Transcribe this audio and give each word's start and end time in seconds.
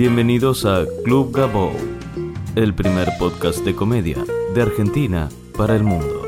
Bienvenidos 0.00 0.64
a 0.64 0.86
Club 1.04 1.30
Gabo, 1.30 1.72
el 2.56 2.74
primer 2.74 3.06
podcast 3.18 3.62
de 3.66 3.76
comedia 3.76 4.16
de 4.54 4.62
Argentina 4.62 5.28
para 5.58 5.76
el 5.76 5.82
mundo. 5.84 6.22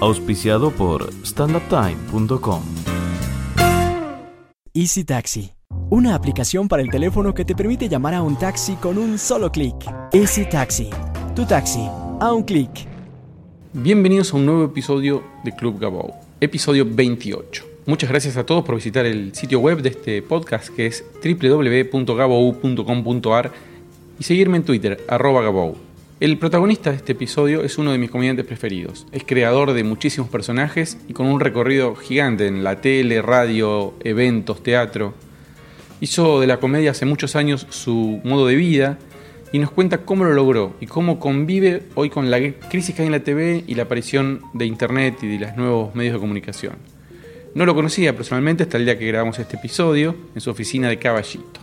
Auspiciado 0.00 0.70
por 0.70 1.08
standuptime.com. 1.24 2.62
Easy 4.74 5.04
Taxi, 5.04 5.54
una 5.88 6.14
aplicación 6.14 6.68
para 6.68 6.82
el 6.82 6.90
teléfono 6.90 7.32
que 7.32 7.46
te 7.46 7.54
permite 7.54 7.88
llamar 7.88 8.12
a 8.12 8.20
un 8.20 8.36
taxi 8.36 8.74
con 8.74 8.98
un 8.98 9.16
solo 9.16 9.50
clic. 9.50 9.76
Easy 10.12 10.44
Taxi, 10.44 10.90
tu 11.34 11.46
taxi, 11.46 11.88
a 12.20 12.34
un 12.34 12.42
clic. 12.42 12.86
Bienvenidos 13.72 14.34
a 14.34 14.36
un 14.36 14.44
nuevo 14.44 14.64
episodio 14.66 15.22
de 15.42 15.56
Club 15.56 15.80
Gabo, 15.80 16.16
episodio 16.38 16.84
28. 16.86 17.69
Muchas 17.86 18.10
gracias 18.10 18.36
a 18.36 18.44
todos 18.44 18.62
por 18.62 18.74
visitar 18.74 19.06
el 19.06 19.34
sitio 19.34 19.58
web 19.58 19.80
de 19.80 19.88
este 19.88 20.20
podcast 20.20 20.68
que 20.68 20.84
es 20.84 21.02
www.gabou.com.ar 21.24 23.52
y 24.18 24.22
seguirme 24.22 24.58
en 24.58 24.64
Twitter, 24.64 25.02
arroba 25.08 25.40
Gabou. 25.40 25.78
El 26.20 26.36
protagonista 26.36 26.90
de 26.90 26.96
este 26.96 27.12
episodio 27.12 27.62
es 27.62 27.78
uno 27.78 27.92
de 27.92 27.98
mis 27.98 28.10
comediantes 28.10 28.44
preferidos. 28.44 29.06
Es 29.12 29.24
creador 29.24 29.72
de 29.72 29.82
muchísimos 29.82 30.28
personajes 30.28 30.98
y 31.08 31.14
con 31.14 31.26
un 31.26 31.40
recorrido 31.40 31.96
gigante 31.96 32.46
en 32.46 32.62
la 32.62 32.82
tele, 32.82 33.22
radio, 33.22 33.94
eventos, 34.04 34.62
teatro. 34.62 35.14
Hizo 36.02 36.38
de 36.38 36.46
la 36.46 36.58
comedia 36.58 36.90
hace 36.90 37.06
muchos 37.06 37.34
años 37.34 37.66
su 37.70 38.20
modo 38.24 38.46
de 38.46 38.56
vida 38.56 38.98
y 39.52 39.58
nos 39.58 39.70
cuenta 39.70 40.02
cómo 40.02 40.24
lo 40.24 40.34
logró 40.34 40.74
y 40.80 40.86
cómo 40.86 41.18
convive 41.18 41.84
hoy 41.94 42.10
con 42.10 42.30
la 42.30 42.40
crisis 42.68 42.94
que 42.94 43.00
hay 43.00 43.06
en 43.06 43.12
la 43.12 43.24
TV 43.24 43.64
y 43.66 43.74
la 43.74 43.84
aparición 43.84 44.42
de 44.52 44.66
Internet 44.66 45.16
y 45.22 45.28
de 45.28 45.46
los 45.46 45.56
nuevos 45.56 45.94
medios 45.94 46.12
de 46.12 46.20
comunicación. 46.20 46.99
No 47.52 47.66
lo 47.66 47.74
conocía 47.74 48.14
personalmente 48.14 48.62
hasta 48.62 48.76
el 48.76 48.84
día 48.84 48.96
que 48.96 49.06
grabamos 49.06 49.38
este 49.40 49.56
episodio 49.56 50.14
en 50.36 50.40
su 50.40 50.50
oficina 50.50 50.88
de 50.88 51.00
Caballito. 51.00 51.60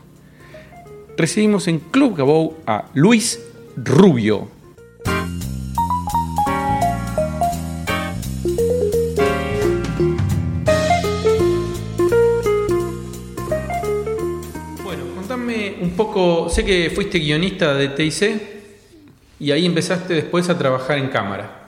Recibimos 1.16 1.68
en 1.70 1.80
Club 1.80 2.18
Gabou 2.18 2.58
a 2.67 2.89
Luis 2.94 3.42
Rubio. 3.78 4.50
Bueno, 14.84 15.06
contame 15.16 15.78
un 15.81 15.92
poco, 15.92 16.50
sé 16.50 16.66
que 16.66 16.92
fuiste 16.94 17.19
guionista 17.19 17.73
de 17.73 17.88
TIC 17.88 18.42
y 19.40 19.52
ahí 19.52 19.66
empezaste 19.66 20.16
después 20.16 20.50
a 20.50 20.58
trabajar 20.58 20.97
en 20.97 21.08
cámara. 21.08 21.67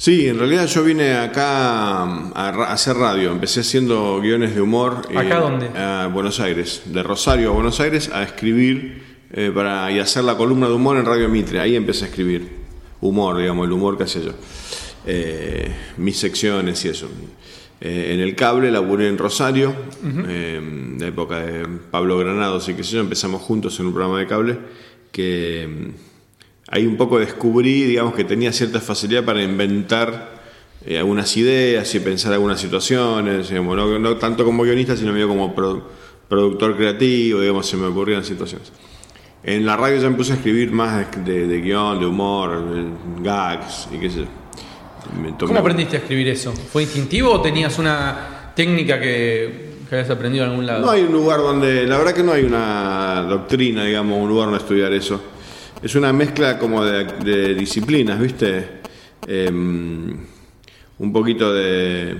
Sí, 0.00 0.26
en 0.28 0.38
realidad 0.38 0.66
yo 0.66 0.82
vine 0.82 1.12
acá 1.12 2.04
a 2.04 2.72
hacer 2.72 2.96
radio. 2.96 3.32
Empecé 3.32 3.60
haciendo 3.60 4.18
guiones 4.22 4.54
de 4.54 4.62
humor. 4.62 5.02
¿Acá 5.14 5.40
dónde? 5.40 5.68
A 5.78 6.06
Buenos 6.06 6.40
Aires. 6.40 6.84
De 6.86 7.02
Rosario 7.02 7.50
a 7.50 7.52
Buenos 7.52 7.80
Aires 7.80 8.08
a 8.10 8.22
escribir 8.22 9.02
eh, 9.30 9.52
para, 9.54 9.92
y 9.92 9.98
hacer 9.98 10.24
la 10.24 10.38
columna 10.38 10.68
de 10.68 10.72
humor 10.72 10.96
en 10.96 11.04
Radio 11.04 11.28
Mitre. 11.28 11.60
Ahí 11.60 11.76
empecé 11.76 12.06
a 12.06 12.08
escribir 12.08 12.48
humor, 13.02 13.36
digamos, 13.36 13.66
el 13.66 13.72
humor 13.72 13.98
que 13.98 14.04
hacía 14.04 14.22
yo. 14.22 14.32
Eh, 15.04 15.70
mis 15.98 16.16
secciones 16.16 16.82
y 16.86 16.88
eso. 16.88 17.10
Eh, 17.82 18.12
en 18.14 18.20
el 18.20 18.34
cable 18.34 18.70
laburé 18.70 19.06
en 19.06 19.18
Rosario, 19.18 19.74
en 20.02 20.96
la 20.98 21.08
época 21.08 21.40
de 21.40 21.66
Pablo 21.90 22.16
Granados 22.16 22.66
y 22.70 22.72
qué 22.72 22.84
sé 22.84 22.92
yo. 22.92 23.00
Empezamos 23.00 23.42
juntos 23.42 23.78
en 23.80 23.84
un 23.88 23.92
programa 23.92 24.18
de 24.18 24.26
cable 24.26 24.58
que 25.12 25.92
ahí 26.70 26.86
un 26.86 26.96
poco 26.96 27.18
descubrí, 27.18 27.84
digamos, 27.84 28.14
que 28.14 28.24
tenía 28.24 28.52
cierta 28.52 28.80
facilidad 28.80 29.24
para 29.24 29.42
inventar 29.42 30.40
eh, 30.86 30.98
algunas 30.98 31.36
ideas 31.36 31.94
y 31.94 32.00
pensar 32.00 32.32
algunas 32.32 32.60
situaciones, 32.60 33.48
digamos, 33.48 34.00
no, 34.00 34.16
tanto 34.16 34.44
como 34.44 34.62
guionista, 34.62 34.96
sino 34.96 35.12
medio 35.12 35.28
como 35.28 35.54
productor 36.28 36.76
creativo, 36.76 37.40
digamos, 37.40 37.66
se 37.66 37.76
me 37.76 37.86
ocurrían 37.86 38.24
situaciones. 38.24 38.72
En 39.42 39.66
la 39.66 39.76
radio 39.76 40.00
ya 40.00 40.08
me 40.08 40.16
puse 40.16 40.32
a 40.32 40.36
escribir 40.36 40.70
más 40.70 41.06
de, 41.24 41.46
de 41.46 41.60
guion, 41.60 41.98
de 41.98 42.06
humor, 42.06 42.74
de 42.74 42.84
gags 43.22 43.88
y 43.92 43.98
qué 43.98 44.10
sé 44.10 44.20
yo. 44.20 44.26
¿Cómo 45.46 45.58
aprendiste 45.58 45.96
a 45.96 46.00
escribir 46.00 46.28
eso? 46.28 46.52
¿Fue 46.52 46.82
instintivo 46.82 47.32
o 47.32 47.40
tenías 47.40 47.78
una 47.78 48.52
técnica 48.54 49.00
que, 49.00 49.70
que 49.88 49.94
habías 49.94 50.10
aprendido 50.10 50.44
en 50.44 50.50
algún 50.50 50.66
lado? 50.66 50.84
No 50.84 50.90
hay 50.90 51.02
un 51.02 51.12
lugar 51.12 51.40
donde, 51.40 51.86
la 51.86 51.96
verdad 51.96 52.12
que 52.12 52.22
no 52.22 52.32
hay 52.32 52.44
una 52.44 53.26
doctrina, 53.28 53.84
digamos, 53.84 54.18
un 54.22 54.28
lugar 54.28 54.50
donde 54.50 54.62
estudiar 54.62 54.92
eso 54.92 55.20
es 55.82 55.94
una 55.94 56.12
mezcla 56.12 56.58
como 56.58 56.84
de, 56.84 57.54
disciplinas, 57.54 58.20
¿viste? 58.20 58.80
Em, 59.26 60.16
un 60.98 61.12
poquito 61.12 61.52
de... 61.52 62.16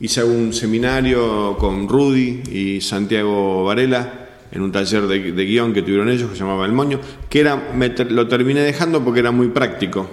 Hice 0.00 0.24
un 0.24 0.52
seminario 0.52 1.56
con 1.58 1.88
Rudy 1.88 2.42
y 2.50 2.80
Santiago 2.80 3.64
Varela 3.64 4.22
en 4.50 4.60
un 4.60 4.72
taller 4.72 5.06
de, 5.06 5.44
guion 5.44 5.72
que 5.72 5.82
tuvieron 5.82 6.08
ellos 6.08 6.28
que 6.30 6.36
se 6.36 6.42
llamaba 6.42 6.66
El 6.66 6.72
Moño, 6.72 7.00
que 7.28 7.40
era, 7.40 7.72
lo 8.10 8.28
terminé 8.28 8.60
dejando 8.60 9.02
porque 9.02 9.20
era 9.20 9.30
muy 9.30 9.48
práctico. 9.48 10.10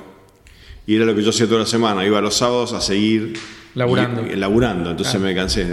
Y 0.87 0.95
era 0.95 1.05
lo 1.05 1.15
que 1.15 1.21
yo 1.23 1.31
hacía 1.31 1.45
toda 1.47 1.61
la 1.61 1.65
semana, 1.65 2.05
iba 2.05 2.21
los 2.21 2.35
sábados 2.35 2.73
a 2.73 2.81
seguir 2.81 3.33
laburando. 3.75 4.23
laburando, 4.35 4.91
entonces 4.91 5.19
me 5.19 5.35
cansé. 5.35 5.67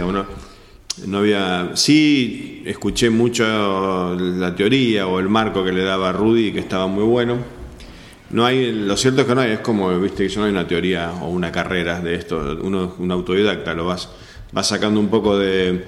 No 1.05 1.19
había 1.19 1.71
sí 1.75 2.63
escuché 2.65 3.09
mucho 3.09 4.15
la 4.15 4.55
teoría 4.55 5.07
o 5.07 5.19
el 5.19 5.29
marco 5.29 5.63
que 5.63 5.71
le 5.71 5.83
daba 5.83 6.11
Rudy 6.11 6.51
que 6.51 6.59
estaba 6.59 6.87
muy 6.87 7.03
bueno. 7.03 7.37
No 8.29 8.45
hay 8.45 8.71
lo 8.71 8.97
cierto 8.97 9.21
es 9.21 9.27
que 9.27 9.35
no 9.35 9.41
hay 9.41 9.51
es 9.51 9.59
como 9.59 9.97
viste 9.99 10.27
que 10.27 10.35
no 10.35 10.45
hay 10.45 10.51
una 10.51 10.67
teoría 10.67 11.13
o 11.21 11.29
una 11.29 11.51
carrera 11.51 12.01
de 12.01 12.15
esto. 12.15 12.57
Uno 12.61 12.95
un 12.97 13.11
autodidacta 13.11 13.73
lo 13.73 13.85
vas 13.85 14.09
vas 14.51 14.67
sacando 14.67 14.99
un 14.99 15.09
poco 15.09 15.37
de, 15.37 15.85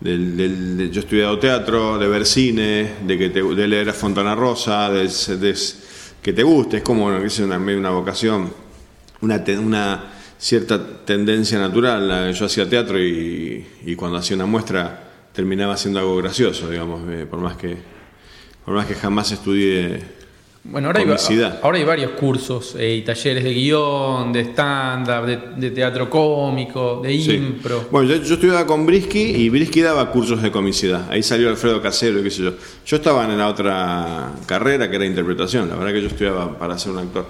yo 0.00 0.10
he 0.10 1.04
estudiado 1.04 1.38
teatro 1.38 1.98
de 1.98 2.08
ver 2.08 2.26
cine 2.26 2.92
de 3.06 3.18
que 3.18 3.28
de 3.30 3.68
leer 3.68 3.88
a 3.90 3.92
Fontana 3.92 4.34
Rosa 4.34 4.90
de, 4.90 5.08
que 6.22 6.32
te 6.32 6.42
guste 6.42 6.78
es 6.78 6.82
como 6.82 7.12
es 7.16 7.38
una, 7.40 7.56
una 7.58 7.90
vocación 7.90 8.52
una, 9.20 9.42
una 9.58 10.04
cierta 10.42 11.04
tendencia 11.04 11.56
natural. 11.60 12.32
Yo 12.34 12.46
hacía 12.46 12.68
teatro 12.68 13.00
y, 13.00 13.94
cuando 13.96 14.18
hacía 14.18 14.34
una 14.34 14.46
muestra 14.46 15.08
terminaba 15.32 15.76
siendo 15.76 16.00
algo 16.00 16.16
gracioso, 16.16 16.68
digamos, 16.68 17.08
eh, 17.08 17.26
por 17.30 17.38
más 17.38 17.56
que 17.56 17.76
por 18.64 18.74
más 18.74 18.86
que 18.86 18.94
jamás 18.94 19.32
estudié 19.32 20.00
bueno, 20.64 20.88
ahora 20.88 21.00
hay, 21.00 21.42
ahora 21.60 21.78
hay 21.78 21.84
varios 21.84 22.12
cursos 22.12 22.76
eh, 22.78 22.94
y 22.94 23.02
talleres 23.02 23.42
de 23.42 23.52
guion, 23.52 24.32
de 24.32 24.42
stand-up, 24.42 25.26
de, 25.56 25.70
teatro 25.72 26.08
cómico, 26.08 27.00
de 27.02 27.12
impro. 27.14 27.88
Bueno, 27.90 28.14
yo, 28.14 28.34
estudiaba 28.34 28.64
con 28.64 28.86
Brisky 28.86 29.18
y 29.18 29.48
Brisky 29.48 29.80
daba 29.80 30.08
cursos 30.12 30.40
de 30.40 30.52
comicidad. 30.52 31.10
Ahí 31.10 31.24
salió 31.24 31.48
Alfredo 31.48 31.82
Casero 31.82 32.20
y 32.20 32.22
qué 32.22 32.30
sé 32.30 32.44
yo. 32.44 32.52
Yo 32.86 32.96
estaba 32.96 33.24
en 33.24 33.36
la 33.36 33.48
otra 33.48 34.34
carrera 34.46 34.88
que 34.88 34.94
era 34.94 35.04
interpretación. 35.04 35.68
La 35.68 35.74
verdad 35.74 35.94
que 35.94 36.02
yo 36.02 36.06
estudiaba 36.06 36.56
para 36.56 36.78
ser 36.78 36.92
un 36.92 36.98
actor. 36.98 37.26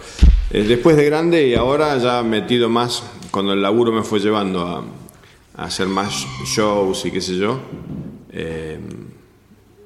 Eh, 0.50 0.64
después 0.64 0.94
de 0.98 1.06
grande 1.06 1.48
y 1.48 1.54
ahora 1.54 1.96
ya 1.96 2.22
metido 2.22 2.68
más, 2.68 3.02
cuando 3.30 3.54
el 3.54 3.62
laburo 3.62 3.92
me 3.92 4.02
fue 4.02 4.20
llevando 4.20 4.60
a, 5.56 5.64
hacer 5.64 5.86
más 5.86 6.26
shows 6.44 7.06
y 7.06 7.10
qué 7.10 7.22
sé 7.22 7.38
yo, 7.38 7.60
eh, 8.30 8.78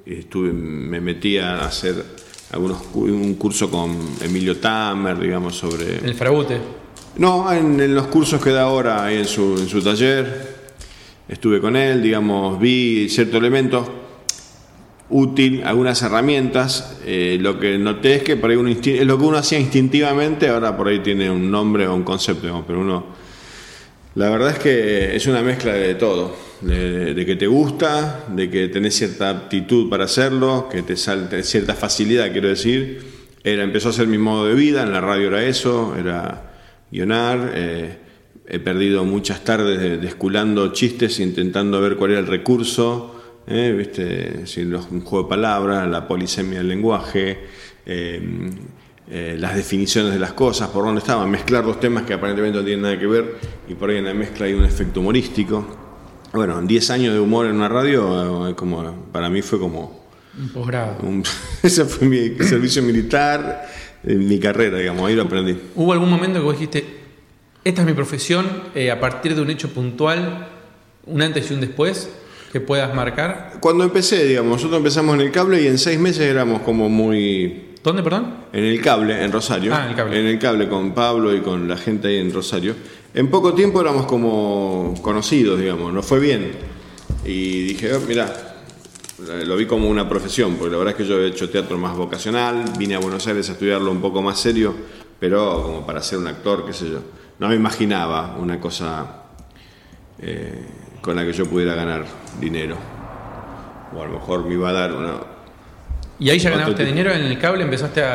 estuve, 0.04 0.52
me 0.52 1.00
metí 1.00 1.38
a 1.38 1.64
hacer 1.64 2.15
algunos 2.52 2.78
un 2.94 3.34
curso 3.34 3.70
con 3.70 3.96
Emilio 4.22 4.58
Tamer, 4.58 5.18
digamos, 5.18 5.56
sobre... 5.56 5.98
¿El 5.98 6.14
Fragute? 6.14 6.60
No, 7.18 7.52
en, 7.52 7.94
los 7.94 8.06
cursos 8.08 8.42
que 8.42 8.50
da 8.50 8.62
ahora 8.62 9.10
en 9.12 9.24
su, 9.24 9.56
en 9.58 9.68
su 9.68 9.82
taller, 9.82 10.66
estuve 11.28 11.60
con 11.60 11.76
él, 11.76 12.02
digamos, 12.02 12.58
vi 12.60 13.08
cierto 13.08 13.38
elemento 13.38 14.06
útil, 15.08 15.62
algunas 15.64 16.02
herramientas, 16.02 16.98
eh, 17.04 17.38
lo 17.40 17.58
que 17.58 17.78
noté 17.78 18.16
es 18.16 18.22
que 18.22 18.36
por 18.36 18.50
ahí 18.50 18.56
uno 18.56 18.68
es 18.68 19.06
lo 19.06 19.18
que 19.18 19.24
uno 19.24 19.38
hacía 19.38 19.58
instintivamente, 19.58 20.48
ahora 20.48 20.76
por 20.76 20.88
ahí 20.88 20.98
tiene 21.00 21.30
un 21.30 21.50
nombre 21.50 21.86
o 21.86 21.94
un 21.94 22.02
concepto, 22.02 22.64
pero 22.66 22.80
uno, 22.80 23.06
la 24.16 24.28
verdad 24.30 24.50
es 24.50 24.58
que 24.58 25.14
es 25.14 25.26
una 25.26 25.42
mezcla 25.42 25.72
de 25.72 25.94
todo 25.94 26.46
de, 26.60 27.24
que 27.26 27.36
te 27.36 27.46
gusta, 27.46 28.24
de 28.28 28.50
que 28.50 28.68
tenés 28.68 28.94
cierta 28.94 29.30
aptitud 29.30 29.88
para 29.88 30.04
hacerlo, 30.04 30.68
que 30.70 30.82
te 30.82 30.96
salte 30.96 31.42
cierta 31.42 31.74
facilidad, 31.74 32.32
quiero 32.32 32.48
decir. 32.48 33.16
Era, 33.44 33.62
empezó 33.62 33.90
a 33.90 33.92
ser 33.92 34.08
mi 34.08 34.18
modo 34.18 34.46
de 34.46 34.54
vida, 34.54 34.82
en 34.82 34.92
la 34.92 35.00
radio 35.00 35.28
era 35.28 35.44
eso, 35.44 35.94
era 35.96 36.54
guionar. 36.90 37.52
Eh, 37.54 37.98
he 38.48 38.58
perdido 38.58 39.04
muchas 39.04 39.44
tardes 39.44 40.00
desculando 40.00 40.72
chistes, 40.72 41.20
intentando 41.20 41.80
ver 41.80 41.96
cuál 41.96 42.12
era 42.12 42.20
el 42.20 42.26
recurso, 42.26 43.22
eh, 43.46 43.74
¿viste? 43.76 44.46
Si 44.46 44.62
un 44.62 45.02
juego 45.02 45.24
de 45.24 45.30
palabras, 45.30 45.88
la 45.88 46.08
polisemia 46.08 46.58
del 46.58 46.68
lenguaje. 46.68 47.38
Eh, 47.84 48.50
las 49.08 49.54
definiciones 49.54 50.12
de 50.12 50.18
las 50.18 50.32
cosas, 50.32 50.68
por 50.70 50.84
dónde 50.84 50.98
estaban, 50.98 51.30
mezclar 51.30 51.64
dos 51.64 51.78
temas 51.78 52.04
que 52.04 52.14
aparentemente 52.14 52.58
no 52.58 52.64
tienen 52.64 52.82
nada 52.82 52.98
que 52.98 53.06
ver 53.06 53.36
y 53.68 53.74
por 53.74 53.90
ahí 53.90 53.98
en 53.98 54.04
la 54.04 54.14
mezcla 54.14 54.46
hay 54.46 54.54
un 54.54 54.64
efecto 54.64 55.00
humorístico. 55.00 55.64
Bueno, 56.32 56.60
10 56.60 56.90
años 56.90 57.14
de 57.14 57.20
humor 57.20 57.46
en 57.46 57.56
una 57.56 57.68
radio, 57.68 58.48
eh, 58.48 58.54
como, 58.54 59.06
para 59.12 59.30
mí 59.30 59.42
fue 59.42 59.58
como... 59.58 60.04
Un 60.38 60.48
posgrado. 60.50 60.98
ese 61.62 61.84
fue 61.84 62.06
mi 62.06 62.36
servicio 62.44 62.82
militar, 62.82 63.66
mi 64.02 64.38
carrera, 64.38 64.78
digamos, 64.78 65.08
ahí 65.08 65.14
lo 65.14 65.22
aprendí. 65.22 65.56
¿Hubo 65.74 65.92
algún 65.92 66.10
momento 66.10 66.38
que 66.38 66.44
vos 66.44 66.54
dijiste, 66.54 66.84
esta 67.64 67.80
es 67.80 67.86
mi 67.86 67.94
profesión, 67.94 68.46
eh, 68.74 68.90
a 68.90 69.00
partir 69.00 69.34
de 69.34 69.40
un 69.40 69.50
hecho 69.50 69.70
puntual, 69.70 70.48
un 71.06 71.22
antes 71.22 71.50
y 71.50 71.54
un 71.54 71.60
después? 71.60 72.10
que 72.52 72.60
puedas 72.60 72.94
marcar? 72.94 73.54
Cuando 73.60 73.84
empecé, 73.84 74.24
digamos, 74.24 74.52
nosotros 74.52 74.78
empezamos 74.78 75.16
en 75.16 75.22
el 75.22 75.32
cable 75.32 75.60
y 75.62 75.66
en 75.66 75.78
seis 75.78 75.98
meses 75.98 76.22
éramos 76.22 76.62
como 76.62 76.88
muy... 76.88 77.65
¿Dónde, 77.86 78.02
perdón? 78.02 78.34
En 78.52 78.64
el 78.64 78.80
cable, 78.80 79.22
en 79.22 79.30
Rosario. 79.30 79.72
Ah, 79.72 79.84
en 79.84 79.90
el 79.90 79.94
cable. 79.94 80.18
En 80.18 80.26
el 80.26 80.38
cable 80.40 80.68
con 80.68 80.92
Pablo 80.92 81.32
y 81.32 81.40
con 81.40 81.68
la 81.68 81.76
gente 81.76 82.08
ahí 82.08 82.18
en 82.18 82.34
Rosario. 82.34 82.74
En 83.14 83.30
poco 83.30 83.54
tiempo 83.54 83.80
éramos 83.80 84.06
como 84.06 84.92
conocidos, 85.02 85.60
digamos, 85.60 85.92
nos 85.92 86.04
fue 86.04 86.18
bien. 86.18 86.50
Y 87.24 87.62
dije, 87.62 87.94
oh, 87.94 88.00
mira, 88.00 88.56
lo 89.44 89.56
vi 89.56 89.66
como 89.66 89.88
una 89.88 90.08
profesión, 90.08 90.56
porque 90.56 90.72
la 90.72 90.78
verdad 90.78 90.94
es 90.94 90.96
que 90.96 91.08
yo 91.08 91.20
he 91.20 91.28
hecho 91.28 91.48
teatro 91.48 91.78
más 91.78 91.96
vocacional, 91.96 92.64
vine 92.76 92.96
a 92.96 92.98
Buenos 92.98 93.24
Aires 93.28 93.48
a 93.50 93.52
estudiarlo 93.52 93.92
un 93.92 94.00
poco 94.00 94.20
más 94.20 94.40
serio, 94.40 94.74
pero 95.20 95.62
como 95.62 95.86
para 95.86 96.02
ser 96.02 96.18
un 96.18 96.26
actor, 96.26 96.66
qué 96.66 96.72
sé 96.72 96.90
yo. 96.90 96.98
No 97.38 97.48
me 97.48 97.54
imaginaba 97.54 98.34
una 98.36 98.58
cosa 98.58 99.26
eh, 100.18 100.66
con 101.00 101.14
la 101.14 101.24
que 101.24 101.32
yo 101.32 101.46
pudiera 101.46 101.76
ganar 101.76 102.04
dinero. 102.40 102.76
O 103.94 104.02
a 104.02 104.06
lo 104.06 104.14
mejor 104.14 104.44
me 104.44 104.54
iba 104.54 104.70
a 104.70 104.72
dar 104.72 104.92
una... 104.92 105.35
¿Y 106.18 106.30
ahí 106.30 106.38
ya 106.38 106.50
ganaste 106.50 106.84
dinero 106.84 107.12
en 107.12 107.22
el 107.24 107.38
cable? 107.38 107.62
¿Empezaste 107.64 108.02
a...? 108.02 108.14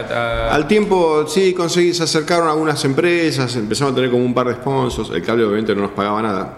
a- 0.49 0.55
Al 0.55 0.67
tiempo, 0.67 1.25
sí, 1.27 1.53
conseguí, 1.53 1.93
se 1.93 2.03
acercaron 2.03 2.47
algunas 2.49 2.83
empresas, 2.83 3.55
empezamos 3.55 3.93
a 3.93 3.95
tener 3.95 4.09
como 4.09 4.25
un 4.25 4.33
par 4.33 4.47
de 4.47 4.55
sponsors, 4.55 5.11
el 5.11 5.21
cable 5.21 5.43
obviamente 5.45 5.75
no 5.75 5.81
nos 5.83 5.91
pagaba 5.91 6.19
nada, 6.21 6.57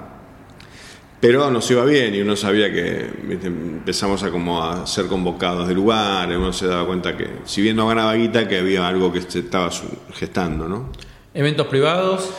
pero 1.19 1.49
nos 1.51 1.69
iba 1.71 1.83
bien 1.85 2.15
y 2.15 2.21
uno 2.21 2.35
sabía 2.37 2.71
que 2.71 3.09
viste, 3.27 3.47
empezamos 3.47 4.23
a 4.23 4.31
como 4.31 4.63
a 4.63 4.87
ser 4.87 5.07
convocados 5.07 5.67
de 5.67 5.73
lugares, 5.73 6.37
uno 6.37 6.53
se 6.53 6.67
daba 6.67 6.85
cuenta 6.85 7.15
que 7.17 7.27
si 7.45 7.61
bien 7.61 7.75
no 7.75 7.87
ganaba 7.87 8.13
guita, 8.15 8.47
que 8.47 8.59
había 8.59 8.87
algo 8.87 9.11
que 9.11 9.21
se 9.21 9.39
estaba 9.39 9.69
gestando, 10.13 10.67
¿no? 10.69 10.89
¿Eventos 11.33 11.67
privados? 11.67 12.29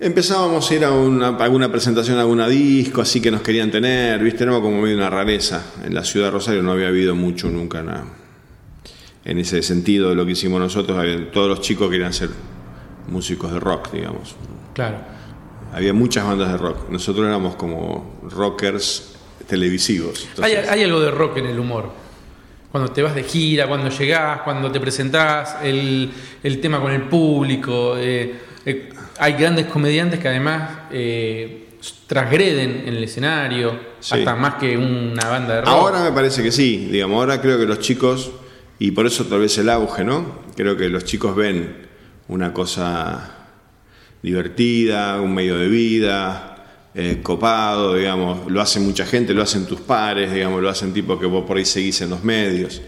Empezábamos 0.00 0.68
a 0.70 0.74
ir 0.74 0.84
a, 0.84 0.90
una, 0.92 1.28
a 1.28 1.44
alguna 1.44 1.70
presentación, 1.70 2.16
a 2.18 2.22
alguna 2.22 2.48
disco, 2.48 3.02
así 3.02 3.20
que 3.20 3.30
nos 3.30 3.42
querían 3.42 3.70
tener, 3.70 4.18
viste, 4.20 4.44
era 4.44 4.52
como 4.54 4.80
medio 4.80 4.96
una 4.96 5.10
rareza. 5.10 5.62
En 5.84 5.92
la 5.94 6.02
ciudad 6.04 6.26
de 6.28 6.30
Rosario 6.32 6.62
no 6.62 6.72
había 6.72 6.88
habido 6.88 7.14
mucho 7.14 7.48
nunca 7.50 7.82
nada. 7.82 8.04
En 9.24 9.38
ese 9.38 9.62
sentido 9.62 10.08
de 10.10 10.14
lo 10.14 10.24
que 10.24 10.32
hicimos 10.32 10.60
nosotros, 10.60 11.04
todos 11.32 11.48
los 11.48 11.60
chicos 11.60 11.90
querían 11.90 12.12
ser 12.12 12.30
músicos 13.08 13.52
de 13.52 13.60
rock, 13.60 13.92
digamos. 13.92 14.34
Claro. 14.74 14.98
Había 15.72 15.92
muchas 15.92 16.24
bandas 16.26 16.50
de 16.52 16.58
rock. 16.58 16.88
Nosotros 16.88 17.26
éramos 17.26 17.54
como 17.56 18.18
rockers 18.22 19.14
televisivos. 19.46 20.26
Hay, 20.42 20.82
algo 20.82 21.00
de 21.00 21.10
rock 21.10 21.36
en 21.38 21.46
el 21.46 21.58
humor. 21.58 21.90
Cuando 22.72 22.92
te 22.92 23.02
vas 23.02 23.14
de 23.14 23.24
gira, 23.24 23.66
cuando 23.66 23.90
llegás, 23.90 24.42
cuando 24.42 24.70
te 24.70 24.80
presentás, 24.80 25.56
el, 25.62 26.10
el 26.42 26.60
tema 26.60 26.80
con 26.80 26.92
el 26.92 27.02
público. 27.02 27.96
eh, 27.98 28.34
eh, 28.64 28.90
hay 29.18 29.32
grandes 29.34 29.66
comediantes 29.66 30.18
que 30.18 30.28
además 30.28 30.70
eh, 30.90 31.68
transgreden 32.06 32.84
en 32.86 32.94
el 32.94 33.04
escenario, 33.04 33.90
Sí. 34.00 34.14
hasta 34.14 34.34
más 34.34 34.54
que 34.54 34.78
una 34.78 35.28
banda 35.28 35.56
de 35.56 35.60
rock. 35.60 35.68
Ahora 35.68 36.02
me 36.02 36.12
parece 36.12 36.42
que 36.42 36.50
sí, 36.50 36.88
digamos, 36.90 37.16
ahora 37.18 37.38
creo 37.40 37.58
que 37.58 37.66
los 37.66 37.80
chicos, 37.80 38.30
y 38.80 38.90
por 38.90 39.06
eso 39.06 39.26
tal 39.26 39.38
vez 39.40 39.56
el 39.58 39.68
auge, 39.70 40.02
¿no? 40.02 40.40
Creo 40.56 40.76
que 40.76 40.88
los 40.88 41.04
chicos 41.04 41.36
ven 41.36 41.86
una 42.26 42.52
cosa 42.52 43.36
divertida, 44.22 45.20
un 45.20 45.34
medio 45.34 45.56
de 45.56 45.68
vida, 45.68 46.56
eh, 46.94 47.20
copado, 47.22 47.94
digamos, 47.94 48.50
lo 48.50 48.60
hace 48.60 48.80
mucha 48.80 49.06
gente, 49.06 49.32
lo 49.34 49.42
hacen 49.42 49.66
tus 49.66 49.80
pares, 49.80 50.32
digamos, 50.32 50.60
lo 50.62 50.68
hacen 50.68 50.92
tipo 50.92 51.18
que 51.18 51.26
vos 51.26 51.44
por 51.46 51.56
ahí 51.56 51.64
seguís 51.64 52.00
en 52.00 52.10
los 52.10 52.22
medios. 52.24 52.82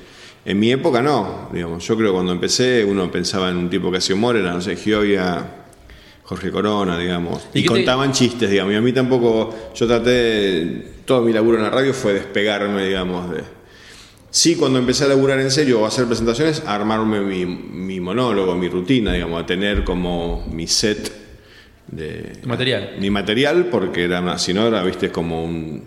En 0.45 0.59
mi 0.59 0.73
época 0.73 1.01
no, 1.03 1.49
digamos, 1.53 1.87
yo 1.87 1.97
creo 1.97 2.09
que 2.11 2.15
cuando 2.15 2.33
empecé 2.33 2.85
uno 2.85 3.11
pensaba 3.11 3.51
en 3.51 3.57
un 3.57 3.71
tipo 3.71 3.91
que 3.91 3.99
hacía 3.99 4.17
humor, 4.17 4.37
era, 4.37 4.53
no 4.53 4.61
sé, 4.61 4.75
Giovia, 4.77 5.45
Jorge 6.25 6.51
Corona, 6.51 6.99
digamos, 6.99 7.47
¿Y 7.55 7.61
y, 7.61 7.63
qué 7.63 7.69
te- 7.69 7.75
contaban 7.75 8.13
chistes, 8.13 8.51
digamos, 8.51 8.73
y 8.75 8.77
a 8.77 8.81
mí 8.81 8.93
tampoco, 8.93 9.55
yo 9.75 9.87
traté, 9.87 10.93
todo 11.05 11.23
mi 11.23 11.33
laburo 11.33 11.59
en 11.59 11.65
la 11.65 11.71
radio 11.71 11.95
fue 11.95 12.15
despegarme, 12.15 12.87
digamos, 12.87 13.31
de... 13.31 13.62
Sí, 14.35 14.57
cuando 14.57 14.79
empecé 14.79 15.05
a 15.05 15.09
laburar 15.09 15.39
en 15.41 15.51
serio 15.51 15.81
o 15.83 15.85
a 15.85 15.89
hacer 15.89 16.07
presentaciones, 16.07 16.63
a 16.67 16.75
armarme 16.75 17.21
mi, 17.21 17.45
mi 17.45 18.01
monólogo, 18.01 18.55
mi 18.57 18.67
rutina, 18.69 19.13
digamos, 19.13 19.43
a 19.43 19.45
tener 19.45 19.85
como 19.85 20.47
mi 20.51 20.67
set 20.67 21.13
de... 21.89 22.33
Material. 22.47 22.95
Mi 22.99 23.11
material, 23.11 23.67
porque 23.67 24.05
era 24.05 24.21
una, 24.23 24.39
si 24.39 24.55
no 24.55 24.67
era, 24.67 24.83
viste, 24.85 25.11
como 25.13 25.45
un... 25.45 25.85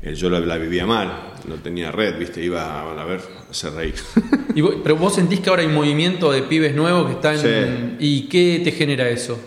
eh, 0.00 0.14
Yo 0.14 0.30
la, 0.30 0.38
la 0.38 0.58
vivía 0.58 0.86
mal, 0.86 1.32
no 1.48 1.56
tenía 1.56 1.90
red, 1.90 2.16
viste, 2.20 2.40
iba 2.44 2.62
a, 2.62 3.02
a 3.02 3.04
ver, 3.04 3.20
a 3.48 3.50
hacer 3.50 3.72
reír. 3.72 3.94
Y 4.54 4.60
vos- 4.60 4.76
pero 4.82 4.94
vos 4.96 5.14
sentís 5.16 5.40
que 5.40 5.50
ahora 5.50 5.62
hay 5.62 5.68
movimiento 5.68 6.30
de 6.30 6.42
pibes 6.42 6.76
nuevos 6.76 7.06
que 7.06 7.12
están... 7.14 7.38
Sí. 7.38 7.96
¿Y 7.98 8.22
qué 8.28 8.60
te 8.62 8.70
genera 8.70 9.08
eso? 9.08 9.40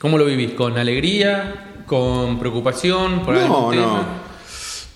¿Cómo 0.00 0.16
lo 0.16 0.24
vivís? 0.24 0.52
¿Con 0.52 0.78
alegría? 0.78 1.82
¿Con 1.84 2.38
preocupación? 2.38 3.22
¿Por 3.22 3.34
algún 3.36 3.50
No, 3.50 3.70
tema? 3.70 3.82
no. 3.82 4.25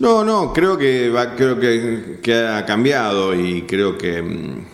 No, 0.01 0.25
no, 0.25 0.53
creo 0.53 0.79
que 0.79 1.11
va, 1.11 1.37
creo 1.37 1.61
que, 1.61 2.19
que 2.23 2.35
ha 2.35 2.65
cambiado 2.65 3.35
y 3.35 3.63
creo 3.63 3.99
que 3.99 4.23
mm, 4.23 4.65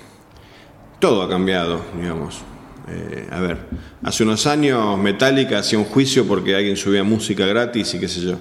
todo 1.00 1.22
ha 1.22 1.28
cambiado, 1.28 1.80
digamos. 2.00 2.42
Eh, 2.88 3.26
a 3.32 3.40
ver, 3.40 3.58
hace 4.04 4.22
unos 4.22 4.46
años 4.46 4.96
Metallica 4.98 5.58
hacía 5.58 5.78
un 5.80 5.84
juicio 5.84 6.24
porque 6.26 6.54
alguien 6.54 6.76
subía 6.76 7.02
música 7.02 7.44
gratis 7.44 7.94
y 7.94 8.00
qué 8.00 8.06
sé 8.06 8.20
yo. 8.20 8.38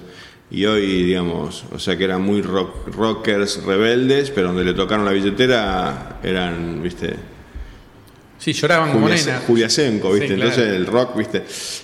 Y 0.48 0.64
hoy, 0.66 1.02
digamos, 1.02 1.64
o 1.72 1.78
sea 1.80 1.96
que 1.98 2.04
eran 2.04 2.22
muy 2.22 2.40
rock- 2.40 2.94
rockers 2.94 3.64
rebeldes, 3.64 4.30
pero 4.30 4.48
donde 4.48 4.62
le 4.64 4.72
tocaron 4.74 5.04
la 5.04 5.10
billetera 5.10 6.20
eran, 6.22 6.80
viste, 6.84 7.16
Sí, 8.46 8.52
lloraban 8.52 8.92
como 8.92 9.08
Julia, 9.48 9.68
Senko, 9.68 10.12
¿viste? 10.12 10.28
Sí, 10.28 10.34
claro. 10.36 10.50
Entonces 10.50 10.72
el 10.72 10.86
rock, 10.86 11.16
¿viste? 11.16 11.42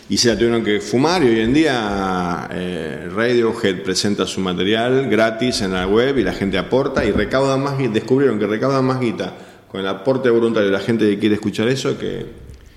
Y 0.08 0.16
se 0.16 0.28
la 0.28 0.38
tuvieron 0.38 0.62
que 0.62 0.80
fumar 0.80 1.20
y 1.24 1.26
hoy 1.26 1.40
en 1.40 1.52
día 1.52 2.48
eh, 2.52 3.08
Radiohead 3.12 3.82
presenta 3.82 4.26
su 4.26 4.40
material 4.40 5.10
gratis 5.10 5.62
en 5.62 5.72
la 5.72 5.88
web 5.88 6.16
y 6.18 6.22
la 6.22 6.32
gente 6.32 6.58
aporta 6.58 7.04
y 7.04 7.10
recauda 7.10 7.56
más 7.56 7.76
guita. 7.76 7.94
Descubrieron 7.94 8.38
que 8.38 8.46
recaudan 8.46 8.84
más 8.84 9.00
guita 9.00 9.36
con 9.66 9.80
el 9.80 9.88
aporte 9.88 10.30
voluntario 10.30 10.70
de 10.70 10.72
la 10.72 10.78
gente 10.78 11.04
que 11.04 11.18
quiere 11.18 11.34
escuchar 11.34 11.66
eso 11.66 11.98
que, 11.98 12.26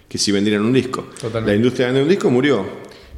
que 0.09 0.17
si 0.17 0.31
vendieran 0.31 0.65
un 0.65 0.73
disco. 0.73 1.09
Totalmente. 1.21 1.51
La 1.51 1.55
industria 1.55 1.85
de 1.85 1.91
vender 1.91 2.03
un 2.05 2.09
disco 2.09 2.31
murió. 2.31 2.65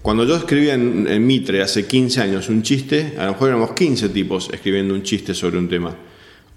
Cuando 0.02 0.26
yo 0.26 0.36
escribía 0.36 0.74
en, 0.74 1.08
en 1.08 1.26
Mitre 1.26 1.62
hace 1.62 1.88
15 1.88 2.20
años 2.20 2.50
un 2.50 2.62
chiste, 2.62 3.14
a 3.18 3.28
lo 3.28 3.32
mejor 3.32 3.48
éramos 3.48 3.72
15 3.72 4.10
tipos 4.10 4.50
escribiendo 4.52 4.94
un 4.94 5.04
chiste 5.04 5.34
sobre 5.34 5.60
un 5.60 5.70
tema. 5.70 5.96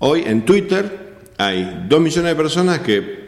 Hoy 0.00 0.24
en 0.26 0.44
Twitter 0.44 1.10
hay 1.38 1.86
2 1.88 2.00
millones 2.00 2.32
de 2.32 2.34
personas 2.34 2.80
que 2.80 3.19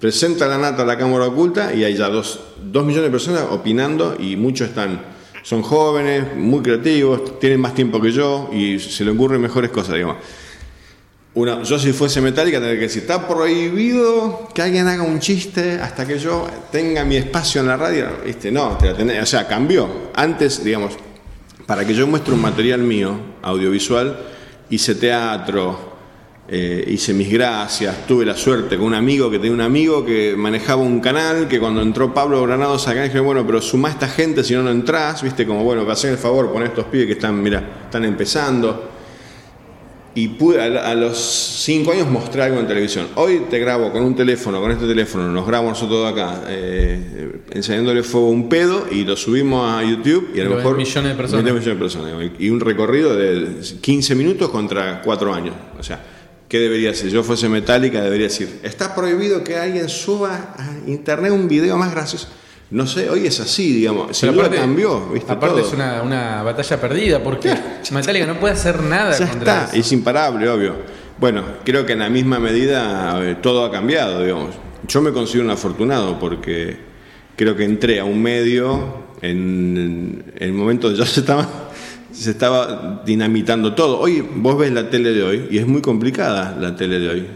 presentan 0.00 0.50
la 0.50 0.58
nata 0.58 0.82
a 0.82 0.86
la 0.86 0.96
cámara 0.96 1.26
oculta 1.26 1.74
y 1.74 1.84
hay 1.84 1.96
ya 1.96 2.08
2 2.08 2.40
millones 2.84 3.02
de 3.04 3.10
personas 3.10 3.42
opinando 3.50 4.16
y 4.18 4.36
muchos 4.36 4.68
están, 4.68 5.00
son 5.42 5.62
jóvenes, 5.62 6.36
muy 6.36 6.62
creativos, 6.62 7.38
tienen 7.40 7.60
más 7.60 7.74
tiempo 7.74 8.00
que 8.00 8.12
yo 8.12 8.50
y 8.52 8.78
se 8.78 9.04
le 9.04 9.10
ocurren 9.10 9.40
mejores 9.40 9.70
cosas, 9.70 9.94
digamos. 9.94 10.16
Una, 11.34 11.62
yo 11.62 11.78
si 11.78 11.92
fuese 11.92 12.20
metálica 12.20 12.58
tendría 12.58 12.76
que 12.78 12.86
decir, 12.86 13.02
está 13.02 13.28
prohibido 13.28 14.48
que 14.54 14.62
alguien 14.62 14.88
haga 14.88 15.02
un 15.02 15.20
chiste 15.20 15.78
hasta 15.80 16.06
que 16.06 16.18
yo 16.18 16.48
tenga 16.72 17.04
mi 17.04 17.16
espacio 17.16 17.60
en 17.60 17.68
la 17.68 17.76
radio. 17.76 18.06
¿Viste? 18.24 18.50
No, 18.50 18.76
te 18.76 18.86
la 18.86 18.96
tenés- 18.96 19.22
o 19.22 19.26
sea, 19.26 19.46
cambió. 19.46 19.88
Antes, 20.14 20.64
digamos, 20.64 20.94
para 21.66 21.84
que 21.86 21.94
yo 21.94 22.06
muestre 22.08 22.32
un 22.34 22.40
material 22.42 22.80
mío, 22.80 23.14
audiovisual, 23.42 24.18
hice 24.70 24.94
teatro, 24.96 25.87
eh, 26.50 26.82
hice 26.88 27.12
mis 27.12 27.30
gracias, 27.30 28.06
tuve 28.06 28.24
la 28.24 28.34
suerte 28.34 28.78
con 28.78 28.86
un 28.86 28.94
amigo 28.94 29.30
que 29.30 29.38
tenía 29.38 29.52
un 29.52 29.60
amigo 29.60 30.02
que 30.02 30.34
manejaba 30.34 30.80
un 30.80 31.00
canal, 31.00 31.46
que 31.46 31.60
cuando 31.60 31.82
entró 31.82 32.14
Pablo 32.14 32.42
Granados 32.42 32.88
acá 32.88 33.02
dije, 33.02 33.20
bueno, 33.20 33.46
pero 33.46 33.60
suma 33.60 33.88
a 33.88 33.90
esta 33.92 34.08
gente 34.08 34.42
si 34.42 34.54
no 34.54 34.62
no 34.62 34.70
entrás, 34.70 35.22
viste, 35.22 35.46
como 35.46 35.62
bueno, 35.62 35.84
que 35.84 35.92
hacen 35.92 36.12
el 36.12 36.16
favor, 36.16 36.50
poner 36.50 36.68
estos 36.68 36.86
pibes 36.86 37.06
que 37.06 37.12
están, 37.12 37.42
mira, 37.42 37.82
están 37.84 38.06
empezando 38.06 38.92
y 40.14 40.28
pude 40.28 40.58
a, 40.58 40.90
a 40.90 40.94
los 40.94 41.18
cinco 41.18 41.92
años 41.92 42.08
mostrar 42.08 42.46
algo 42.46 42.60
en 42.60 42.66
televisión. 42.66 43.08
Hoy 43.16 43.42
te 43.50 43.58
grabo 43.58 43.92
con 43.92 44.02
un 44.02 44.16
teléfono, 44.16 44.58
con 44.58 44.70
este 44.70 44.86
teléfono, 44.86 45.28
nos 45.28 45.46
grabamos 45.46 45.74
nosotros 45.74 46.10
acá, 46.10 46.44
eh, 46.48 47.42
enseñándole 47.50 48.02
fuego 48.02 48.30
un 48.30 48.48
pedo 48.48 48.86
y 48.90 49.04
lo 49.04 49.18
subimos 49.18 49.70
a 49.70 49.84
YouTube 49.84 50.30
y 50.34 50.40
a 50.40 50.44
Lo 50.44 50.56
mejor... 50.56 50.78
millones 50.78 51.10
de 51.10 51.14
personas. 51.14 51.44
millones 51.44 51.64
de 51.66 51.74
personas, 51.74 52.14
y 52.38 52.48
un 52.48 52.58
recorrido 52.58 53.14
de 53.14 53.60
15 53.82 54.14
minutos 54.14 54.48
contra 54.48 55.02
4 55.02 55.34
años. 55.34 55.54
O 55.78 55.82
sea, 55.82 56.17
¿qué 56.48 56.58
debería? 56.58 56.94
Si 56.94 57.10
yo 57.10 57.22
fuese 57.22 57.48
metálica, 57.48 58.02
debería 58.02 58.26
decir, 58.28 58.60
está 58.62 58.94
prohibido 58.94 59.44
que 59.44 59.56
alguien 59.56 59.88
suba 59.88 60.54
a 60.58 60.88
internet 60.88 61.32
un 61.32 61.48
video 61.48 61.76
más 61.76 61.90
gracioso. 61.92 62.28
No 62.70 62.86
sé, 62.86 63.08
hoy 63.08 63.26
es 63.26 63.40
así, 63.40 63.72
digamos. 63.72 64.18
Pero 64.20 64.32
duda 64.34 64.50
cambió, 64.50 65.08
¿viste? 65.08 65.32
Aparte 65.32 65.60
todo. 65.60 65.66
es 65.68 65.72
una, 65.72 66.02
una 66.02 66.42
batalla 66.42 66.78
perdida 66.78 67.22
porque 67.22 67.54
Metallica 67.92 68.26
no 68.26 68.38
puede 68.38 68.52
hacer 68.54 68.82
nada 68.82 69.16
Ya 69.18 69.26
contra 69.28 69.62
está, 69.64 69.72
eso. 69.72 69.80
es 69.80 69.92
imparable, 69.92 70.48
obvio. 70.48 70.74
Bueno, 71.18 71.42
creo 71.64 71.86
que 71.86 71.94
en 71.94 72.00
la 72.00 72.10
misma 72.10 72.38
medida 72.38 73.18
eh, 73.24 73.36
todo 73.40 73.64
ha 73.64 73.70
cambiado, 73.70 74.22
digamos. 74.22 74.54
Yo 74.86 75.00
me 75.00 75.12
considero 75.12 75.46
un 75.46 75.50
afortunado 75.50 76.18
porque 76.18 76.76
creo 77.36 77.56
que 77.56 77.64
entré 77.64 78.00
a 78.00 78.04
un 78.04 78.22
medio 78.22 79.06
en, 79.22 80.24
en 80.36 80.42
el 80.42 80.52
momento 80.52 80.88
donde 80.88 81.02
ya 81.02 81.08
se 81.10 81.20
estaba, 81.20 81.67
se 82.12 82.30
estaba 82.30 83.02
dinamitando 83.04 83.74
todo. 83.74 83.98
Hoy 84.00 84.24
vos 84.34 84.58
ves 84.58 84.72
la 84.72 84.90
tele 84.90 85.12
de 85.12 85.22
hoy 85.22 85.48
y 85.50 85.58
es 85.58 85.66
muy 85.66 85.80
complicada 85.80 86.56
la 86.58 86.74
tele 86.76 86.98
de 86.98 87.08
hoy. 87.08 87.26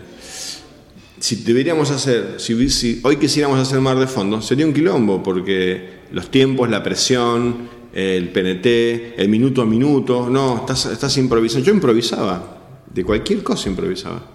Si 1.18 1.36
deberíamos 1.36 1.90
hacer, 1.90 2.36
si, 2.38 3.00
hoy 3.04 3.16
quisiéramos 3.16 3.58
hacer 3.58 3.80
mar 3.80 3.98
de 3.98 4.06
fondo, 4.06 4.42
sería 4.42 4.66
un 4.66 4.72
quilombo 4.72 5.22
porque 5.22 6.00
los 6.10 6.30
tiempos, 6.30 6.68
la 6.68 6.82
presión, 6.82 7.68
el 7.92 8.30
PNT, 8.30 9.20
el 9.20 9.28
minuto 9.28 9.62
a 9.62 9.66
minuto. 9.66 10.28
No, 10.28 10.56
estás, 10.56 10.86
estás 10.86 11.16
improvisando. 11.18 11.66
Yo 11.66 11.72
improvisaba, 11.72 12.84
de 12.92 13.04
cualquier 13.04 13.42
cosa 13.42 13.68
improvisaba. 13.68 14.30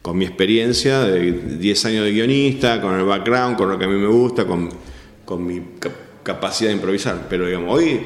Con 0.00 0.18
mi 0.18 0.24
experiencia 0.24 1.00
de 1.00 1.32
10 1.58 1.84
años 1.86 2.04
de 2.04 2.12
guionista, 2.12 2.80
con 2.80 2.94
el 2.94 3.04
background, 3.04 3.56
con 3.56 3.70
lo 3.70 3.78
que 3.78 3.84
a 3.86 3.88
mí 3.88 3.98
me 3.98 4.08
gusta, 4.08 4.46
con, 4.46 4.68
con 5.24 5.46
mi 5.46 5.60
capacidad 6.22 6.70
de 6.70 6.76
improvisar. 6.76 7.26
Pero 7.28 7.46
digamos, 7.46 7.74
hoy 7.74 8.00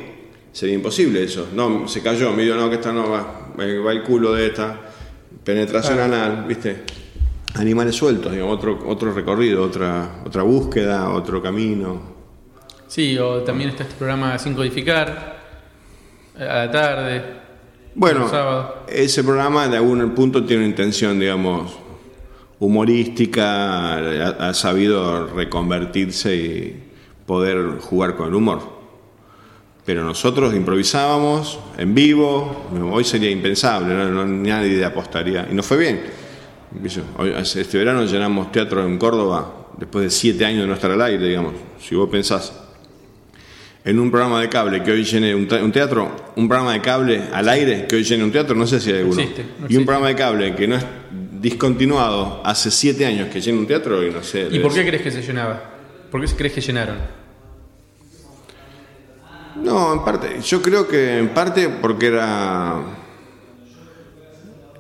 sería 0.52 0.74
imposible 0.74 1.22
eso. 1.22 1.48
No, 1.54 1.88
se 1.88 2.02
cayó, 2.02 2.32
me 2.32 2.42
dijo, 2.42 2.56
no, 2.56 2.68
que 2.68 2.76
esta 2.76 2.92
no 2.92 3.10
va, 3.10 3.50
va 3.56 3.92
el 3.92 4.02
culo 4.02 4.34
de 4.34 4.46
esta, 4.46 4.80
penetración 5.44 5.98
anal, 5.98 6.44
¿viste? 6.46 6.84
Animales 7.54 7.94
sueltos, 7.94 8.32
digamos, 8.32 8.56
otro, 8.56 8.78
otro 8.86 9.12
recorrido, 9.12 9.62
otra, 9.62 10.20
otra 10.24 10.42
búsqueda, 10.42 11.10
otro 11.10 11.42
camino. 11.42 12.18
Sí, 12.86 13.16
o 13.18 13.42
también 13.42 13.70
está 13.70 13.84
este 13.84 13.96
programa 13.96 14.38
Sin 14.38 14.54
Codificar, 14.54 15.38
a 16.38 16.44
la 16.44 16.70
tarde. 16.70 17.22
Bueno, 17.94 18.30
ese 18.88 19.24
programa 19.24 19.68
de 19.68 19.76
algún 19.78 20.14
punto 20.14 20.44
tiene 20.44 20.64
una 20.64 20.70
intención, 20.70 21.18
digamos, 21.18 21.76
humorística, 22.60 23.96
ha, 24.48 24.54
sabido 24.54 25.26
reconvertirse 25.28 26.36
y 26.36 26.82
poder 27.26 27.78
jugar 27.80 28.16
con 28.16 28.28
el 28.28 28.34
humor. 28.34 28.77
Pero 29.88 30.04
nosotros 30.04 30.54
improvisábamos 30.54 31.58
en 31.78 31.94
vivo, 31.94 32.68
hoy 32.92 33.04
sería 33.04 33.30
impensable, 33.30 33.94
¿no? 33.94 34.26
nadie 34.26 34.84
apostaría. 34.84 35.48
Y 35.50 35.54
nos 35.54 35.64
fue 35.64 35.78
bien. 35.78 36.02
Este 37.42 37.78
verano 37.78 38.04
llenamos 38.04 38.52
teatro 38.52 38.84
en 38.84 38.98
Córdoba, 38.98 39.70
después 39.78 40.04
de 40.04 40.10
siete 40.10 40.44
años 40.44 40.60
de 40.60 40.66
no 40.66 40.74
estar 40.74 40.90
al 40.90 41.00
aire, 41.00 41.26
digamos. 41.26 41.54
Si 41.80 41.94
vos 41.94 42.06
pensás 42.10 42.52
en 43.82 43.98
un 43.98 44.10
programa 44.10 44.42
de 44.42 44.50
cable 44.50 44.82
que 44.82 44.92
hoy 44.92 45.04
llene 45.04 45.34
un, 45.34 45.48
teatro, 45.72 46.14
un 46.36 46.46
programa 46.48 46.74
de 46.74 46.82
cable 46.82 47.22
al 47.32 47.48
aire 47.48 47.86
que 47.88 47.96
hoy 47.96 48.04
llene 48.04 48.24
un 48.24 48.30
teatro, 48.30 48.54
no 48.54 48.66
sé 48.66 48.80
si 48.80 48.92
hay 48.92 48.98
alguno. 48.98 49.22
y 49.70 49.76
un 49.78 49.86
programa 49.86 50.08
de 50.08 50.16
cable 50.16 50.54
que 50.54 50.68
no 50.68 50.76
es 50.76 50.84
discontinuado 51.40 52.42
hace 52.44 52.70
siete 52.70 53.06
años 53.06 53.28
que 53.28 53.40
llena 53.40 53.58
un 53.58 53.66
teatro 53.66 54.06
y 54.06 54.10
no 54.10 54.22
sé. 54.22 54.48
¿Y 54.50 54.58
por 54.58 54.74
qué 54.74 54.86
crees 54.86 55.00
que 55.00 55.10
se 55.10 55.22
llenaba? 55.22 55.62
¿Por 56.10 56.22
qué 56.22 56.36
crees 56.36 56.52
que 56.52 56.60
llenaron? 56.60 57.27
No, 59.62 59.92
en 59.92 60.04
parte, 60.04 60.40
yo 60.40 60.62
creo 60.62 60.86
que 60.86 61.18
en 61.18 61.28
parte 61.28 61.68
porque 61.68 62.06
era 62.06 62.76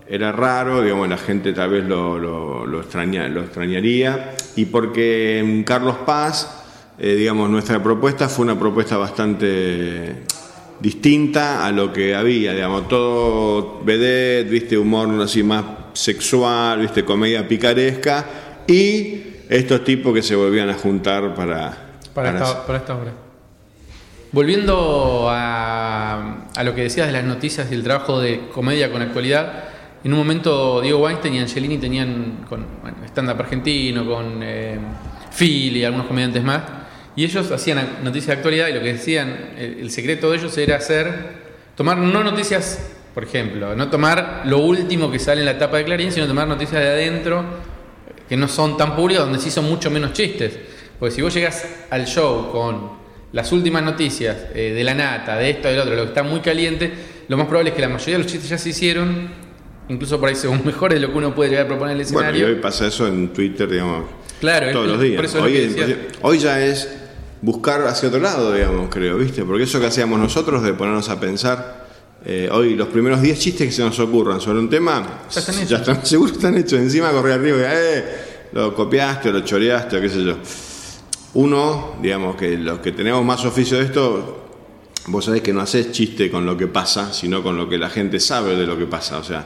era 0.08 0.32
raro, 0.32 0.82
digamos, 0.82 1.06
la 1.08 1.18
gente 1.18 1.52
tal 1.52 1.68
vez 1.68 1.84
lo, 1.84 2.18
lo, 2.18 2.64
lo, 2.66 2.82
lo 2.82 3.40
extrañaría, 3.42 4.34
y 4.56 4.64
porque 4.64 5.62
Carlos 5.66 5.96
Paz, 6.06 6.64
eh, 6.98 7.14
digamos, 7.14 7.50
nuestra 7.50 7.82
propuesta 7.82 8.28
fue 8.28 8.46
una 8.46 8.58
propuesta 8.58 8.96
bastante 8.96 10.22
distinta 10.80 11.66
a 11.66 11.72
lo 11.72 11.92
que 11.92 12.14
había, 12.14 12.54
digamos, 12.54 12.88
todo 12.88 13.80
vedette, 13.84 14.48
viste, 14.48 14.78
humor 14.78 15.10
así 15.20 15.42
más 15.42 15.64
sexual, 15.92 16.80
viste, 16.80 17.04
comedia 17.04 17.46
picaresca, 17.46 18.24
y 18.66 19.24
estos 19.50 19.84
tipos 19.84 20.14
que 20.14 20.22
se 20.22 20.34
volvían 20.34 20.70
a 20.70 20.74
juntar 20.74 21.34
para... 21.34 21.98
Para, 22.14 22.30
esta, 22.30 22.66
para 22.66 22.78
esta 22.78 22.96
obra. 22.96 23.27
Volviendo 24.30 25.28
a, 25.30 26.44
lo 26.62 26.74
que 26.74 26.82
decías 26.82 27.06
de 27.06 27.14
las 27.14 27.24
noticias 27.24 27.68
y 27.70 27.74
el 27.74 27.82
trabajo 27.82 28.20
de 28.20 28.48
comedia 28.52 28.92
con 28.92 29.00
actualidad, 29.00 29.64
en 30.04 30.12
un 30.12 30.18
momento 30.18 30.82
Diego 30.82 30.98
Weinstein 30.98 31.34
y 31.34 31.38
Angelini 31.38 31.78
tenían 31.78 32.44
con 32.46 32.66
stand-up 33.06 33.40
argentino, 33.40 34.06
con 34.06 34.40
eh, 34.42 34.78
Phil 35.36 35.78
y 35.78 35.84
algunos 35.84 36.06
comediantes 36.06 36.44
más, 36.44 36.62
y 37.16 37.24
ellos 37.24 37.50
hacían 37.50 37.98
noticias 38.04 38.28
de 38.28 38.32
actualidad 38.34 38.68
y 38.68 38.74
lo 38.74 38.80
que 38.80 38.92
decían, 38.92 39.54
el, 39.56 39.90
secreto 39.90 40.30
de 40.30 40.36
ellos 40.36 40.56
era 40.58 40.76
hacer, 40.76 41.32
tomar 41.74 41.96
no 41.96 42.22
noticias, 42.22 42.90
por 43.14 43.24
ejemplo, 43.24 43.74
no 43.74 43.88
tomar 43.88 44.42
lo 44.44 44.58
último 44.58 45.10
que 45.10 45.18
sale 45.18 45.40
en 45.40 45.46
la 45.46 45.52
etapa 45.52 45.78
de 45.78 45.84
Clarín, 45.86 46.12
sino 46.12 46.26
tomar 46.26 46.46
noticias 46.46 46.82
de 46.82 46.88
adentro 46.88 47.44
que 48.28 48.36
no 48.36 48.46
son 48.46 48.76
tan 48.76 48.94
públicas, 48.94 49.24
donde 49.24 49.38
sí 49.38 49.50
son 49.50 49.64
mucho 49.64 49.90
menos 49.90 50.12
chistes. 50.12 50.58
Porque 50.98 51.14
si 51.14 51.22
vos 51.22 51.32
llegas 51.32 51.66
al 51.90 52.06
show 52.06 52.52
con 52.52 52.97
las 53.32 53.52
últimas 53.52 53.82
noticias 53.82 54.36
eh, 54.54 54.72
de 54.74 54.84
la 54.84 54.94
nata, 54.94 55.36
de 55.36 55.50
esto, 55.50 55.68
del 55.68 55.80
otro, 55.80 55.94
lo 55.94 56.02
que 56.02 56.08
está 56.08 56.22
muy 56.22 56.40
caliente, 56.40 56.92
lo 57.28 57.36
más 57.36 57.46
probable 57.46 57.70
es 57.70 57.76
que 57.76 57.82
la 57.82 57.88
mayoría 57.88 58.16
de 58.16 58.22
los 58.22 58.32
chistes 58.32 58.48
ya 58.48 58.58
se 58.58 58.70
hicieron, 58.70 59.28
incluso 59.88 60.18
por 60.18 60.28
ahí 60.30 60.34
según 60.34 60.62
mejores 60.64 61.00
de 61.00 61.06
lo 61.06 61.12
que 61.12 61.18
uno 61.18 61.34
puede 61.34 61.50
llegar 61.50 61.66
a 61.66 61.68
proponer 61.68 61.92
en 61.92 62.00
el 62.00 62.06
escenario. 62.06 62.40
Bueno, 62.40 62.48
y 62.48 62.56
hoy 62.56 62.62
pasa 62.62 62.86
eso 62.86 63.06
en 63.06 63.32
Twitter, 63.32 63.68
digamos, 63.68 64.04
claro, 64.40 64.72
todos 64.72 64.88
los 64.88 65.00
días. 65.00 65.34
Hoy, 65.34 65.96
hoy, 66.22 66.38
ya 66.38 66.64
es 66.64 66.88
buscar 67.42 67.82
hacia 67.86 68.08
otro 68.08 68.20
lado, 68.20 68.52
digamos, 68.52 68.88
creo, 68.88 69.18
¿viste? 69.18 69.44
Porque 69.44 69.64
eso 69.64 69.78
que 69.78 69.86
hacíamos 69.86 70.18
nosotros 70.18 70.62
de 70.62 70.72
ponernos 70.72 71.08
a 71.10 71.20
pensar, 71.20 71.86
eh, 72.24 72.48
hoy 72.50 72.74
los 72.74 72.88
primeros 72.88 73.20
10 73.20 73.38
chistes 73.38 73.66
que 73.66 73.72
se 73.72 73.82
nos 73.82 73.98
ocurran 74.00 74.40
sobre 74.40 74.58
un 74.58 74.70
tema, 74.70 75.24
ya 75.30 75.40
están, 75.40 75.66
ya 75.66 75.76
están 75.76 76.06
seguro 76.06 76.32
están 76.32 76.56
hechos. 76.56 76.78
Encima 76.80 77.10
correr 77.10 77.34
arriba 77.34 77.58
y, 77.58 77.62
eh, 77.62 78.04
lo 78.52 78.74
copiaste 78.74 79.28
o 79.28 79.32
lo 79.32 79.40
choreaste 79.40 79.98
o 79.98 80.00
qué 80.00 80.08
sé 80.08 80.24
yo. 80.24 80.36
Uno, 81.34 81.96
digamos 82.00 82.36
que 82.36 82.56
los 82.56 82.78
que 82.80 82.92
tenemos 82.92 83.24
más 83.24 83.44
oficio 83.44 83.78
de 83.78 83.84
esto, 83.84 84.48
vos 85.08 85.24
sabés 85.24 85.42
que 85.42 85.52
no 85.52 85.60
haces 85.60 85.92
chiste 85.92 86.30
con 86.30 86.46
lo 86.46 86.56
que 86.56 86.66
pasa, 86.66 87.12
sino 87.12 87.42
con 87.42 87.56
lo 87.56 87.68
que 87.68 87.78
la 87.78 87.90
gente 87.90 88.18
sabe 88.20 88.56
de 88.56 88.66
lo 88.66 88.78
que 88.78 88.86
pasa. 88.86 89.18
O 89.18 89.24
sea, 89.24 89.44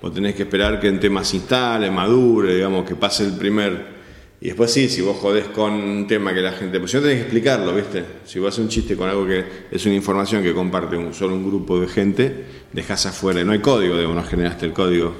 vos 0.00 0.12
tenés 0.14 0.34
que 0.34 0.44
esperar 0.44 0.80
que 0.80 0.88
el 0.88 1.00
tema 1.00 1.24
se 1.24 1.36
instale, 1.36 1.90
madure, 1.90 2.54
digamos, 2.54 2.88
que 2.88 2.94
pase 2.94 3.24
el 3.24 3.32
primer. 3.32 3.94
Y 4.40 4.48
después 4.48 4.72
sí, 4.72 4.88
si 4.88 5.00
vos 5.00 5.16
jodés 5.16 5.46
con 5.46 5.72
un 5.72 6.06
tema 6.06 6.34
que 6.34 6.40
la 6.40 6.52
gente. 6.52 6.78
Pues 6.78 6.90
si 6.90 6.98
no 6.98 7.02
tenés 7.02 7.16
que 7.16 7.22
explicarlo, 7.22 7.74
¿viste? 7.74 8.04
Si 8.24 8.38
vos 8.38 8.48
haces 8.48 8.60
un 8.60 8.68
chiste 8.68 8.96
con 8.96 9.08
algo 9.08 9.26
que 9.26 9.44
es 9.70 9.86
una 9.86 9.94
información 9.94 10.42
que 10.42 10.52
comparte 10.52 10.96
un, 10.96 11.14
solo 11.14 11.34
un 11.34 11.46
grupo 11.46 11.80
de 11.80 11.88
gente, 11.88 12.44
dejás 12.72 13.06
afuera. 13.06 13.42
No 13.42 13.52
hay 13.52 13.60
código, 13.60 13.96
digamos, 13.96 14.16
no 14.16 14.24
generaste 14.24 14.66
el 14.66 14.72
código. 14.72 15.14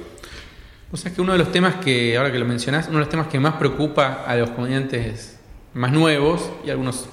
O 0.91 0.97
sea, 0.97 1.13
que 1.13 1.21
uno 1.21 1.33
de 1.33 1.39
los 1.39 1.51
temas 1.51 1.75
que, 1.75 2.15
ahora 2.15 2.31
que 2.31 2.39
lo 2.39 2.45
mencionás, 2.45 2.87
uno 2.87 2.99
de 2.99 3.01
los 3.01 3.09
temas 3.09 3.27
que 3.27 3.39
más 3.39 3.55
preocupa 3.55 4.23
a 4.25 4.35
los 4.35 4.51
comediantes 4.51 5.34
más 5.75 5.91
nuevos 5.91 6.49
y 6.65 6.71
algunos 6.71 7.07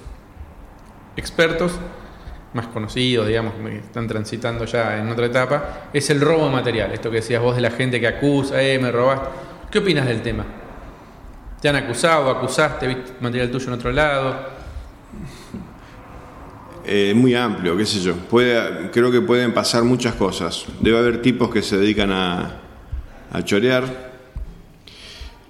expertos 1.17 1.73
más 2.55 2.67
conocidos, 2.69 3.27
digamos, 3.27 3.55
que 3.55 3.79
están 3.79 4.07
transitando 4.07 4.65
ya 4.65 4.99
en 4.99 5.09
otra 5.09 5.27
etapa, 5.27 5.89
es 5.93 6.11
el 6.11 6.21
robo 6.21 6.47
de 6.47 6.53
material. 6.53 6.93
Esto 6.93 7.11
que 7.11 7.17
decías 7.17 7.43
vos 7.43 7.57
de 7.57 7.63
la 7.63 7.71
gente 7.71 7.99
que 7.99 8.07
acusa, 8.07 8.63
eh, 8.63 8.79
me 8.79 8.91
robaste. 8.93 9.29
¿Qué 9.71 9.79
opinas 9.79 10.07
del 10.07 10.23
tema? 10.23 10.45
¿Te 11.61 11.69
han 11.69 11.77
acusado, 11.77 12.31
acusaste, 12.31 12.87
viste 12.87 13.13
material 13.21 13.51
tuyo 13.51 13.69
en 13.69 13.73
otro 13.73 13.91
lado? 13.91 14.37
Eh, 16.85 17.15
muy 17.15 17.35
amplio, 17.35 17.77
qué 17.77 17.87
sé 17.87 18.01
yo. 18.01 18.15
Puede, 18.15 18.91
creo 18.91 19.11
que 19.11 19.23
pueden 19.23 19.55
pasar 19.55 19.83
muchas 19.85 20.15
cosas. 20.15 20.67
Debe 20.81 20.99
haber 20.99 21.23
tipos 21.23 21.51
que 21.51 21.63
se 21.63 21.79
dedican 21.79 22.11
a, 22.13 22.61
a 23.33 23.43
chorear. 23.43 24.13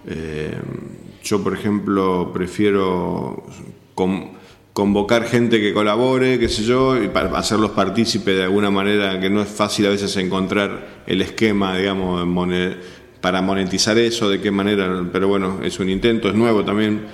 Eh, 0.07 0.57
yo, 1.23 1.43
por 1.43 1.55
ejemplo, 1.55 2.31
prefiero 2.33 3.43
convocar 4.73 5.25
gente 5.25 5.61
que 5.61 5.73
colabore, 5.73 6.39
qué 6.39 6.49
sé 6.49 6.65
yo, 6.65 7.01
y 7.03 7.09
para 7.09 7.37
hacerlos 7.39 7.71
partícipes 7.73 8.37
de 8.37 8.45
alguna 8.45 8.71
manera, 8.71 9.21
que 9.21 9.31
no 9.31 9.43
es 9.43 9.49
fácil 9.49 9.87
a 9.87 9.91
veces 9.91 10.17
encontrar 10.17 11.03
el 11.07 11.23
esquema, 11.23 11.77
digamos, 11.77 12.27
para 13.21 13.41
monetizar 13.41 13.99
eso, 13.99 14.29
de 14.29 14.41
qué 14.41 14.51
manera, 14.51 15.05
pero 15.13 15.29
bueno, 15.29 15.61
es 15.63 15.79
un 15.79 15.89
intento, 15.89 16.29
es 16.29 16.35
nuevo 16.35 16.65
también, 16.65 17.07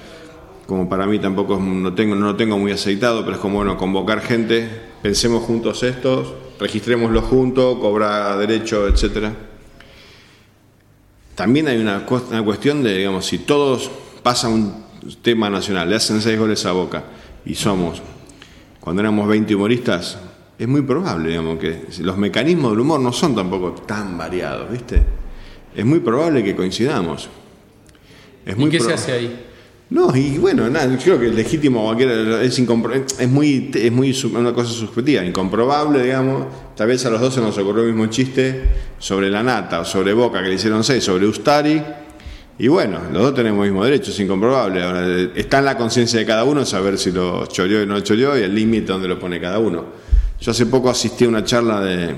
como 0.67 0.89
para 0.89 1.07
mí 1.07 1.19
tampoco 1.19 1.59
no, 1.59 1.93
tengo, 1.95 2.15
no 2.15 2.27
lo 2.27 2.37
tengo 2.37 2.59
muy 2.59 2.73
aceitado, 2.73 3.23
pero 3.25 3.37
es 3.37 3.41
como, 3.41 3.57
bueno, 3.57 3.77
convocar 3.77 4.21
gente, 4.21 4.69
pensemos 5.03 5.43
juntos 5.43 5.83
estos, 5.83 6.33
registrémoslo 6.59 7.23
juntos, 7.23 7.79
cobra 7.79 8.37
derecho, 8.37 8.89
etcétera 8.89 9.48
también 11.39 11.69
hay 11.69 11.79
una, 11.79 12.05
cuestión 12.05 12.83
de, 12.83 12.97
digamos, 12.97 13.25
si 13.25 13.39
todos 13.39 13.93
pasan 14.25 14.53
un 14.55 14.85
tema 15.23 15.49
nacional, 15.49 15.89
le 15.89 15.95
hacen 15.95 16.21
seis 16.21 16.37
goles 16.37 16.67
a 16.67 16.73
Boca 16.73 17.05
y 17.47 17.55
somos, 17.55 18.03
cuando 18.81 19.03
éramos 19.03 19.29
20 19.29 19.55
humoristas, 19.55 20.19
es 20.59 20.67
muy 20.67 20.83
probable, 20.83 21.29
digamos, 21.29 21.61
que 21.61 21.85
los 22.01 22.19
mecanismos 22.19 22.73
del 22.73 22.81
humor 22.81 22.99
no 22.99 23.13
son 23.13 23.37
tampoco 23.37 23.71
tan 23.71 24.19
variados, 24.19 24.69
¿viste? 24.69 25.01
Es 25.77 25.85
muy 25.85 26.01
probable 26.01 26.43
que 26.43 26.57
coincidamos. 26.57 27.29
Es 28.45 28.57
muy 28.57 28.67
¿Y 28.67 28.71
qué 28.71 28.81
se 28.81 28.95
hace 28.95 29.13
ahí? 29.13 29.47
No, 29.91 30.15
y 30.15 30.37
bueno, 30.37 30.69
nada, 30.69 30.99
creo 31.03 31.19
que 31.19 31.27
el 31.27 31.35
legítimo 31.35 31.95
es, 31.95 33.19
es 33.19 33.29
muy 33.29 33.71
es 33.75 33.91
muy 33.91 34.25
una 34.35 34.53
cosa 34.53 34.71
subjetiva, 34.71 35.25
incomprobable, 35.25 36.03
digamos. 36.03 36.47
Tal 36.77 36.89
vez 36.89 37.07
a 37.07 37.11
los 37.11 37.21
dos 37.21 37.33
se 37.33 37.41
nos 37.41 37.57
ocurrió 37.57 37.85
el 37.85 37.95
mismo 37.95 38.07
chiste 38.09 38.65
sobre 38.99 39.31
la 39.31 39.43
nata 39.43 39.87
sobre 39.87 40.13
Boca 40.13 40.43
que 40.43 40.51
le 40.51 40.57
hicieron 40.57 40.85
seis, 40.85 41.05
sobre 41.05 41.27
Ustari. 41.27 41.83
Y 42.59 42.69
bueno, 42.69 43.01
los 43.13 43.23
dos 43.23 43.35
tenemos 43.35 43.65
el 43.65 43.71
mismo 43.73 43.83
derecho, 43.83 44.11
es 44.11 44.21
incomprobable. 44.21 44.83
Ahora, 44.83 45.07
está 45.35 45.61
en 45.61 45.65
la 45.65 45.79
conciencia 45.79 46.19
de 46.19 46.27
cada 46.27 46.45
uno 46.45 46.67
saber 46.67 46.99
si 46.99 47.11
lo 47.11 47.47
choreó 47.47 47.83
o 47.83 47.87
no 47.87 47.95
lo 47.95 48.01
choreó 48.01 48.39
y 48.39 48.43
el 48.43 48.55
límite 48.55 48.93
donde 48.93 49.09
lo 49.09 49.19
pone 49.19 49.41
cada 49.41 49.59
uno. 49.59 49.87
Yo 50.39 50.51
hace 50.51 50.67
poco 50.67 50.91
asistí 50.91 51.25
a 51.25 51.29
una 51.29 51.45
charla 51.45 51.81
de, 51.81 52.15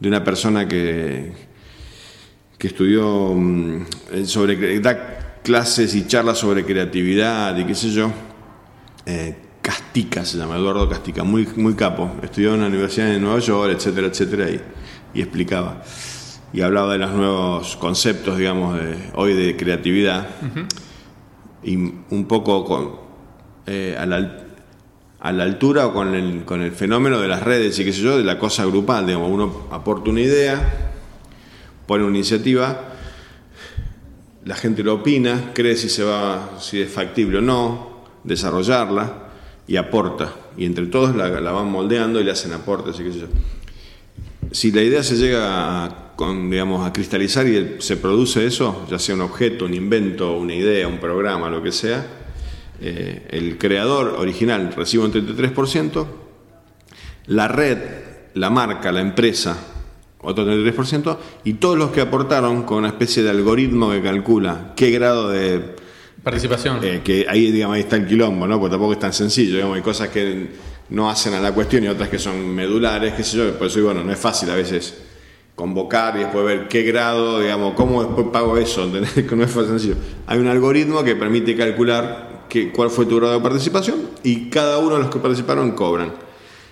de 0.00 0.08
una 0.08 0.24
persona 0.24 0.66
que, 0.66 1.30
que 2.58 2.66
estudió 2.66 3.32
mm, 3.34 3.84
sobre 4.24 4.80
clases 5.42 5.94
y 5.94 6.06
charlas 6.06 6.38
sobre 6.38 6.64
creatividad 6.64 7.56
y 7.56 7.64
qué 7.64 7.74
sé 7.74 7.90
yo, 7.90 8.10
eh, 9.06 9.36
Castica 9.62 10.24
se 10.24 10.38
llama, 10.38 10.56
Eduardo 10.56 10.88
Castica, 10.88 11.22
muy, 11.22 11.46
muy 11.56 11.74
capo. 11.74 12.10
Estudió 12.22 12.54
en 12.54 12.62
la 12.62 12.66
Universidad 12.68 13.06
de 13.06 13.20
Nueva 13.20 13.40
York, 13.40 13.72
etcétera, 13.76 14.06
etcétera, 14.06 14.50
y, 14.50 14.60
y 15.14 15.20
explicaba. 15.20 15.82
Y 16.52 16.62
hablaba 16.62 16.94
de 16.94 16.98
los 16.98 17.12
nuevos 17.12 17.76
conceptos, 17.76 18.38
digamos, 18.38 18.76
de, 18.76 18.96
hoy 19.14 19.34
de 19.34 19.56
creatividad. 19.56 20.28
Y 21.62 21.76
un 21.76 22.24
poco 22.26 22.64
con, 22.64 22.96
eh, 23.66 23.96
a, 23.98 24.06
la, 24.06 24.46
a 25.20 25.32
la 25.32 25.44
altura 25.44 25.86
o 25.88 25.92
con 25.92 26.14
el, 26.14 26.44
con 26.44 26.62
el 26.62 26.72
fenómeno 26.72 27.20
de 27.20 27.28
las 27.28 27.42
redes 27.42 27.78
y 27.78 27.84
qué 27.84 27.92
sé 27.92 28.00
yo, 28.00 28.16
de 28.16 28.24
la 28.24 28.38
cosa 28.38 28.64
grupal. 28.64 29.06
Digamos, 29.06 29.30
uno 29.30 29.68
aporta 29.70 30.10
una 30.10 30.22
idea, 30.22 30.90
pone 31.86 32.02
una 32.02 32.16
iniciativa, 32.16 32.94
la 34.44 34.54
gente 34.54 34.82
lo 34.82 34.94
opina, 34.94 35.52
cree 35.54 35.76
si, 35.76 35.88
se 35.88 36.02
va, 36.02 36.58
si 36.60 36.80
es 36.80 36.90
factible 36.90 37.38
o 37.38 37.40
no, 37.40 38.04
desarrollarla 38.24 39.28
y 39.66 39.76
aporta. 39.76 40.34
Y 40.56 40.64
entre 40.64 40.86
todos 40.86 41.14
la, 41.14 41.28
van 41.28 41.70
moldeando 41.70 42.20
y 42.20 42.24
le 42.24 42.30
hacen 42.30 42.52
aportes 42.52 42.98
y 43.00 43.04
qué 43.04 43.12
sé 43.12 43.20
yo. 43.20 43.26
Si 44.52 44.72
la 44.72 44.82
idea 44.82 45.02
se 45.02 45.16
llega 45.16 45.84
a, 45.84 46.12
con, 46.16 46.50
digamos, 46.50 46.86
a 46.86 46.92
cristalizar 46.92 47.46
y 47.46 47.76
se 47.78 47.96
produce 47.96 48.46
eso, 48.46 48.86
ya 48.90 48.98
sea 48.98 49.14
un 49.14 49.20
objeto, 49.20 49.66
un 49.66 49.74
invento, 49.74 50.36
una 50.36 50.54
idea, 50.54 50.88
un 50.88 50.98
programa, 50.98 51.48
lo 51.48 51.62
que 51.62 51.70
sea, 51.70 52.04
eh, 52.80 53.26
el 53.30 53.58
creador 53.58 54.16
original 54.18 54.72
recibe 54.74 55.04
un 55.04 55.12
33%, 55.12 56.06
la 57.26 57.46
red, 57.46 57.78
la 58.34 58.50
marca, 58.50 58.90
la 58.90 59.00
empresa, 59.00 59.56
otro 60.22 60.44
33%, 60.44 61.16
y 61.44 61.54
todos 61.54 61.78
los 61.78 61.90
que 61.90 62.00
aportaron 62.00 62.62
con 62.64 62.78
una 62.78 62.88
especie 62.88 63.22
de 63.22 63.30
algoritmo 63.30 63.90
que 63.90 64.02
calcula 64.02 64.72
qué 64.76 64.90
grado 64.90 65.30
de 65.30 65.76
Participación. 66.22 66.78
eh, 66.82 67.00
que 67.02 67.26
ahí, 67.28 67.50
digamos, 67.50 67.76
ahí 67.76 67.82
está 67.82 67.96
el 67.96 68.06
quilombo, 68.06 68.46
¿no? 68.46 68.58
Porque 68.58 68.72
tampoco 68.72 68.92
es 68.92 68.98
tan 68.98 69.12
sencillo, 69.12 69.54
digamos, 69.54 69.76
hay 69.76 69.82
cosas 69.82 70.08
que 70.10 70.48
no 70.90 71.08
hacen 71.08 71.34
a 71.34 71.40
la 71.40 71.52
cuestión 71.52 71.84
y 71.84 71.88
otras 71.88 72.08
que 72.08 72.18
son 72.18 72.54
medulares, 72.54 73.14
qué 73.14 73.24
sé 73.24 73.38
yo, 73.38 73.54
por 73.56 73.68
eso 73.68 73.82
bueno, 73.82 74.04
no 74.04 74.12
es 74.12 74.18
fácil 74.18 74.50
a 74.50 74.56
veces 74.56 74.94
convocar 75.54 76.16
y 76.16 76.20
después 76.20 76.44
ver 76.44 76.68
qué 76.68 76.82
grado, 76.82 77.40
digamos, 77.40 77.74
cómo 77.74 78.02
después 78.02 78.28
pago 78.32 78.56
eso, 78.56 78.84
¿entendés? 78.84 79.12
que 79.12 79.22
no 79.36 79.44
es 79.44 79.50
fácil 79.50 79.70
sencillo. 79.70 79.96
Hay 80.26 80.38
un 80.38 80.48
algoritmo 80.48 81.02
que 81.04 81.16
permite 81.16 81.56
calcular 81.56 82.46
que, 82.48 82.70
cuál 82.72 82.90
fue 82.90 83.06
tu 83.06 83.16
grado 83.16 83.34
de 83.34 83.40
participación 83.40 83.96
y 84.22 84.50
cada 84.50 84.78
uno 84.78 84.96
de 84.96 85.02
los 85.02 85.10
que 85.10 85.18
participaron 85.18 85.72
cobran. 85.72 86.12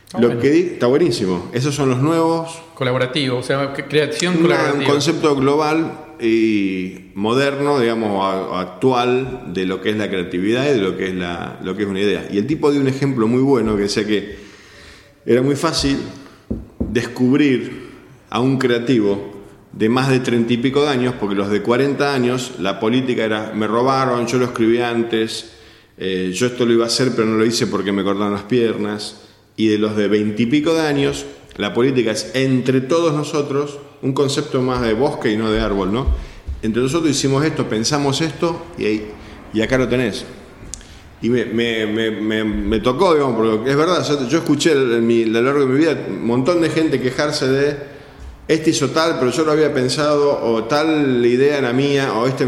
Está 0.08 0.20
Lo 0.20 0.26
bueno. 0.28 0.40
que 0.40 0.50
di- 0.50 0.60
está 0.72 0.86
buenísimo. 0.86 1.50
Esos 1.52 1.74
son 1.74 1.90
los 1.90 1.98
nuevos 2.00 2.62
Colaborativo, 2.74 3.38
o 3.38 3.42
sea, 3.42 3.72
creación 3.74 4.42
una- 4.44 4.72
un 4.72 4.84
concepto 4.84 5.34
global 5.36 6.06
y 6.20 7.10
moderno, 7.14 7.78
digamos, 7.78 8.24
a- 8.24 8.60
actual 8.60 9.52
de 9.52 9.66
lo 9.66 9.82
que 9.82 9.90
es 9.90 9.96
la 9.96 10.08
creatividad 10.08 10.64
y 10.64 10.74
de 10.74 10.78
lo 10.78 10.96
que 10.96 11.08
es, 11.08 11.14
la, 11.14 11.58
lo 11.62 11.76
que 11.76 11.82
es 11.82 11.88
una 11.88 12.00
idea. 12.00 12.26
Y 12.30 12.38
el 12.38 12.46
tipo 12.46 12.70
dio 12.70 12.80
un 12.80 12.88
ejemplo 12.88 13.26
muy 13.26 13.42
bueno 13.42 13.76
que 13.76 13.82
decía 13.82 14.06
que 14.06 14.36
era 15.26 15.42
muy 15.42 15.56
fácil 15.56 15.98
descubrir 16.90 17.88
a 18.30 18.40
un 18.40 18.58
creativo 18.58 19.36
de 19.72 19.88
más 19.88 20.08
de 20.08 20.20
treinta 20.20 20.52
y 20.52 20.56
pico 20.56 20.82
de 20.84 20.88
años, 20.88 21.14
porque 21.20 21.34
los 21.34 21.50
de 21.50 21.60
40 21.62 22.14
años 22.14 22.52
la 22.60 22.80
política 22.80 23.24
era, 23.24 23.52
me 23.54 23.66
robaron, 23.66 24.26
yo 24.26 24.38
lo 24.38 24.46
escribí 24.46 24.78
antes, 24.78 25.52
eh, 25.98 26.30
yo 26.32 26.46
esto 26.46 26.64
lo 26.64 26.72
iba 26.72 26.84
a 26.84 26.86
hacer 26.88 27.12
pero 27.14 27.26
no 27.28 27.36
lo 27.36 27.44
hice 27.44 27.66
porque 27.66 27.92
me 27.92 28.02
cortaron 28.02 28.32
las 28.32 28.42
piernas, 28.44 29.22
y 29.58 29.68
de 29.68 29.76
los 29.76 29.94
de 29.96 30.08
veintipico 30.08 30.72
de 30.72 30.80
años, 30.80 31.26
la 31.56 31.74
política 31.74 32.12
es 32.12 32.30
entre 32.34 32.80
todos 32.80 33.12
nosotros, 33.12 33.78
un 34.00 34.12
concepto 34.12 34.62
más 34.62 34.80
de 34.80 34.94
bosque 34.94 35.32
y 35.32 35.36
no 35.36 35.50
de 35.50 35.60
árbol, 35.60 35.92
¿no? 35.92 36.06
Entre 36.62 36.80
nosotros 36.80 37.10
hicimos 37.10 37.44
esto, 37.44 37.68
pensamos 37.68 38.20
esto, 38.20 38.62
y, 38.78 39.02
y 39.52 39.60
acá 39.60 39.76
lo 39.76 39.88
tenés. 39.88 40.24
Y 41.20 41.28
me, 41.28 41.44
me, 41.44 41.84
me, 41.86 42.44
me, 42.44 42.78
tocó, 42.78 43.14
digamos, 43.14 43.34
porque 43.34 43.70
es 43.70 43.76
verdad, 43.76 44.06
yo, 44.28 44.38
escuché 44.38 44.70
en 44.70 45.04
mi- 45.04 45.24
a 45.24 45.26
lo 45.26 45.42
largo 45.42 45.60
de 45.60 45.66
mi 45.66 45.78
vida 45.78 45.98
un 46.08 46.24
montón 46.24 46.60
de 46.60 46.70
gente 46.70 47.00
quejarse 47.00 47.48
de 47.48 47.76
este 48.46 48.70
hizo 48.70 48.90
tal, 48.90 49.18
pero 49.18 49.32
yo 49.32 49.44
lo 49.44 49.50
había 49.50 49.74
pensado, 49.74 50.40
o 50.40 50.64
tal 50.64 51.26
idea 51.26 51.58
era 51.58 51.72
mía, 51.72 52.12
o 52.14 52.28
este 52.28 52.46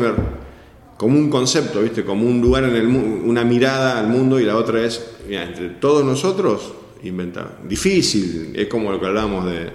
como 0.96 1.18
un 1.18 1.28
concepto, 1.28 1.82
¿viste? 1.82 2.04
Como 2.04 2.26
un 2.26 2.40
lugar 2.40 2.62
en 2.62 2.76
el 2.76 2.86
mundo, 2.86 3.24
una 3.28 3.42
mirada 3.42 3.98
al 3.98 4.06
mundo 4.06 4.38
y 4.38 4.44
la 4.44 4.56
otra 4.56 4.84
es, 4.84 5.04
mira, 5.28 5.42
entre 5.42 5.70
todos 5.70 6.04
nosotros, 6.04 6.74
inventar. 7.04 7.58
Difícil, 7.64 8.52
es 8.54 8.66
como 8.68 8.90
lo 8.92 9.00
que 9.00 9.06
hablamos 9.06 9.46
de, 9.46 9.70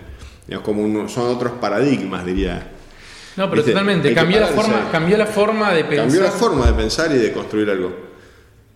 digamos, 0.48 0.66
como 0.66 0.84
uno- 0.84 1.08
son 1.10 1.36
otros 1.36 1.54
paradigmas, 1.54 2.26
diría. 2.26 2.72
No, 3.38 3.50
pero 3.50 3.58
¿Viste? 3.62 3.72
totalmente. 3.72 4.14
Cambió 4.14 4.40
la, 4.40 4.48
forma, 4.48 4.90
cambió 4.92 5.18
la 5.18 5.26
forma 5.26 5.74
de 5.74 5.84
pensar. 5.84 6.06
Cambió 6.06 6.22
la 6.22 6.32
forma 6.32 6.66
de 6.68 6.74
pensar 6.74 7.12
y 7.12 7.18
de 7.18 7.32
construir 7.34 7.70
algo. 7.70 7.94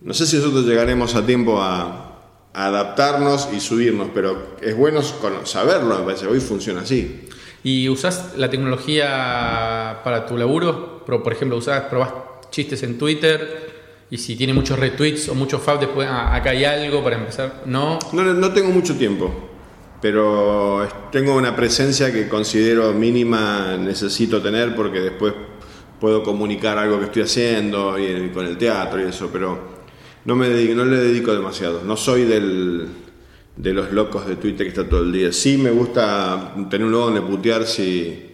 No 0.02 0.12
sé 0.14 0.26
si 0.26 0.36
nosotros 0.36 0.66
llegaremos 0.66 1.14
a 1.14 1.24
tiempo 1.24 1.60
a, 1.62 2.20
a 2.52 2.66
adaptarnos 2.66 3.48
y 3.54 3.60
subirnos, 3.60 4.08
pero 4.14 4.56
es 4.60 4.76
bueno 4.76 5.00
saberlo, 5.02 5.98
me 5.98 6.04
parece. 6.04 6.26
Hoy 6.26 6.40
funciona 6.40 6.80
así. 6.82 7.22
¿Y 7.62 7.88
usás 7.88 8.32
la 8.36 8.48
tecnología 8.50 10.00
para 10.04 10.26
tu 10.26 10.36
laburo? 10.36 11.04
Por 11.04 11.32
ejemplo, 11.32 11.56
usás, 11.58 11.82
probás 11.84 12.12
chistes 12.50 12.82
en 12.82 12.98
Twitter 12.98 13.79
y 14.10 14.18
si 14.18 14.36
tiene 14.36 14.52
muchos 14.52 14.78
retweets 14.78 15.28
o 15.28 15.34
muchos 15.34 15.62
faps, 15.62 15.80
después 15.80 16.08
ah, 16.10 16.34
acá 16.34 16.50
hay 16.50 16.64
algo 16.64 17.02
para 17.02 17.16
empezar. 17.16 17.62
No. 17.66 17.98
No, 18.12 18.24
no 18.24 18.52
tengo 18.52 18.70
mucho 18.70 18.96
tiempo, 18.96 19.32
pero 20.02 20.86
tengo 21.12 21.36
una 21.36 21.54
presencia 21.54 22.12
que 22.12 22.28
considero 22.28 22.92
mínima, 22.92 23.76
necesito 23.78 24.40
tener 24.42 24.74
porque 24.74 25.00
después 25.00 25.34
puedo 26.00 26.22
comunicar 26.22 26.78
algo 26.78 26.98
que 26.98 27.04
estoy 27.06 27.22
haciendo 27.22 27.98
y 27.98 28.30
con 28.30 28.46
el 28.46 28.56
teatro 28.56 29.00
y 29.00 29.08
eso, 29.08 29.28
pero 29.32 29.80
no, 30.24 30.34
me 30.34 30.48
dedico- 30.48 30.74
no 30.74 30.84
le 30.86 30.96
dedico 30.96 31.32
demasiado. 31.32 31.82
No 31.84 31.96
soy 31.96 32.24
del, 32.24 32.88
de 33.56 33.72
los 33.74 33.92
locos 33.92 34.26
de 34.26 34.36
Twitter 34.36 34.64
que 34.64 34.70
está 34.70 34.88
todo 34.88 35.02
el 35.02 35.12
día. 35.12 35.30
Sí 35.32 35.56
me 35.58 35.70
gusta 35.70 36.54
tener 36.70 36.86
un 36.86 36.92
logo 36.92 37.04
donde 37.06 37.20
putear 37.20 37.64
si... 37.66 38.26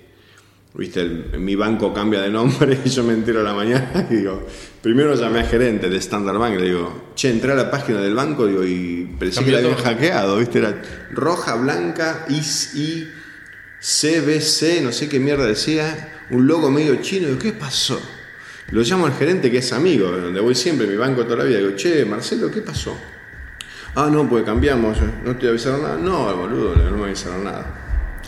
Viste, 0.78 1.00
el- 1.00 1.38
mi 1.38 1.54
banco 1.54 1.94
cambia 1.94 2.20
de 2.20 2.28
nombre 2.28 2.78
y 2.84 2.88
yo 2.90 3.02
me 3.02 3.14
entero 3.14 3.40
a 3.40 3.42
la 3.42 3.54
mañana 3.54 4.06
y 4.10 4.16
digo, 4.16 4.46
primero 4.82 5.14
llamé 5.14 5.40
a 5.40 5.44
gerente 5.44 5.88
de 5.88 5.96
Standard 5.96 6.36
Bank 6.38 6.54
y 6.54 6.58
le 6.58 6.64
digo, 6.66 7.12
che, 7.14 7.30
entré 7.30 7.52
a 7.52 7.54
la 7.54 7.70
página 7.70 8.00
del 8.00 8.14
banco 8.14 8.46
digo, 8.46 8.62
y 8.62 9.16
pensé 9.18 9.42
que 9.44 9.52
la 9.52 9.58
habían 9.58 9.74
hackeado, 9.76 10.36
viste, 10.36 10.58
era 10.58 10.82
roja, 11.12 11.54
blanca, 11.54 12.26
IS, 12.28 12.74
I, 12.74 13.08
CBC, 13.80 14.82
no 14.82 14.92
sé 14.92 15.08
qué 15.08 15.18
mierda 15.18 15.46
decía, 15.46 16.24
un 16.30 16.46
logo 16.46 16.70
medio 16.70 16.96
chino, 16.96 17.28
digo, 17.28 17.38
¿qué 17.38 17.52
pasó? 17.52 18.00
Lo 18.70 18.82
llamo 18.82 19.06
al 19.06 19.14
gerente 19.14 19.50
que 19.50 19.58
es 19.58 19.72
amigo, 19.72 20.10
donde 20.10 20.40
voy 20.40 20.54
siempre, 20.54 20.86
mi 20.86 20.96
banco 20.96 21.24
toda 21.24 21.36
la 21.38 21.44
vida, 21.44 21.58
digo, 21.58 21.76
che, 21.76 22.04
Marcelo, 22.04 22.50
¿qué 22.50 22.60
pasó? 22.60 22.98
Ah, 23.94 24.10
no, 24.12 24.28
pues 24.28 24.44
cambiamos, 24.44 24.98
¿no 25.24 25.36
te 25.36 25.48
avisaron 25.48 25.82
nada? 25.82 25.96
No, 25.96 26.36
boludo, 26.36 26.74
no 26.74 26.96
me 26.98 27.04
avisaron 27.04 27.44
nada. 27.44 27.85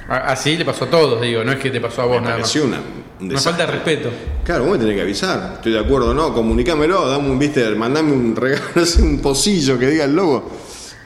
Así 0.08 0.56
le 0.56 0.64
pasó 0.64 0.84
a 0.86 0.90
todos, 0.90 1.20
digo, 1.20 1.44
no 1.44 1.52
es 1.52 1.58
que 1.58 1.70
te 1.70 1.80
pasó 1.80 2.02
a 2.02 2.06
vos 2.06 2.20
Me 2.20 2.28
nada 2.28 2.38
más. 2.38 2.56
una, 2.56 2.80
un 3.20 3.30
Una 3.30 3.38
falta 3.40 3.66
de 3.66 3.72
respeto. 3.72 4.10
Claro, 4.44 4.64
vos 4.64 4.72
me 4.72 4.78
tenés 4.78 4.94
que 4.96 5.02
avisar. 5.02 5.52
Estoy 5.56 5.72
de 5.72 5.80
acuerdo, 5.80 6.14
¿no? 6.14 6.32
Comunicámelo, 6.32 7.08
dame 7.08 7.28
un, 7.30 7.38
viste, 7.38 7.68
mandame 7.74 8.12
un 8.12 8.34
regalo, 8.34 8.64
un 9.02 9.20
pocillo 9.20 9.78
que 9.78 9.86
diga 9.88 10.04
el 10.04 10.16
logo. 10.16 10.50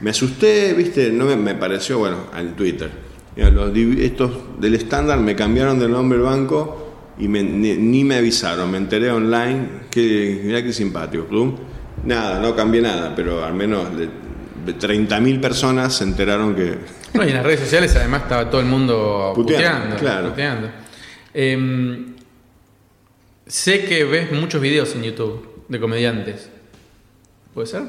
Me 0.03 0.11
asusté, 0.11 0.73
viste, 0.75 1.11
no 1.11 1.25
me, 1.25 1.37
me 1.37 1.55
pareció, 1.57 1.99
bueno, 1.99 2.17
en 2.39 2.55
Twitter. 2.55 2.91
Mira, 3.35 3.51
los 3.51 3.77
estos 3.77 4.31
del 4.61 4.75
estándar 4.75 5.19
me 5.19 5.35
cambiaron 5.35 5.79
del 5.79 5.91
nombre 5.91 6.19
del 6.19 6.27
banco 6.27 6.93
y 7.19 7.27
me- 7.29 7.43
ni, 7.43 7.75
ni 7.75 8.05
me 8.05 8.17
avisaron, 8.17 8.71
me 8.71 8.79
enteré 8.79 9.11
online. 9.11 9.67
Que, 9.91 10.43
mirá 10.45 10.63
qué 10.63 10.73
simpático. 10.73 11.27
Nada, 12.05 12.41
no 12.41 12.55
cambié 12.55 12.83
nada, 12.83 13.15
pero 13.17 13.45
al 13.45 13.55
menos 13.55 13.97
de 13.97 14.09
30.000 14.65 15.41
personas 15.41 15.95
se 15.97 16.05
enteraron 16.05 16.55
que. 16.55 16.79
No, 17.15 17.25
y 17.25 17.29
en 17.29 17.35
las 17.35 17.45
redes 17.45 17.61
sociales 17.61 17.95
además 17.97 18.23
estaba 18.23 18.49
todo 18.51 18.61
el 18.61 18.67
mundo 18.67 19.33
Puteando, 19.35 19.97
puteando. 19.97 19.97
claro. 19.97 20.29
puteando. 20.31 20.71
Em, 21.35 22.15
sé 23.47 23.85
que 23.85 24.05
ves 24.05 24.33
muchos 24.33 24.61
videos 24.61 24.95
en 24.95 25.03
YouTube 25.03 25.65
de 25.69 25.81
comediantes. 25.81 26.49
¿Puede 27.55 27.67
ser? 27.67 27.83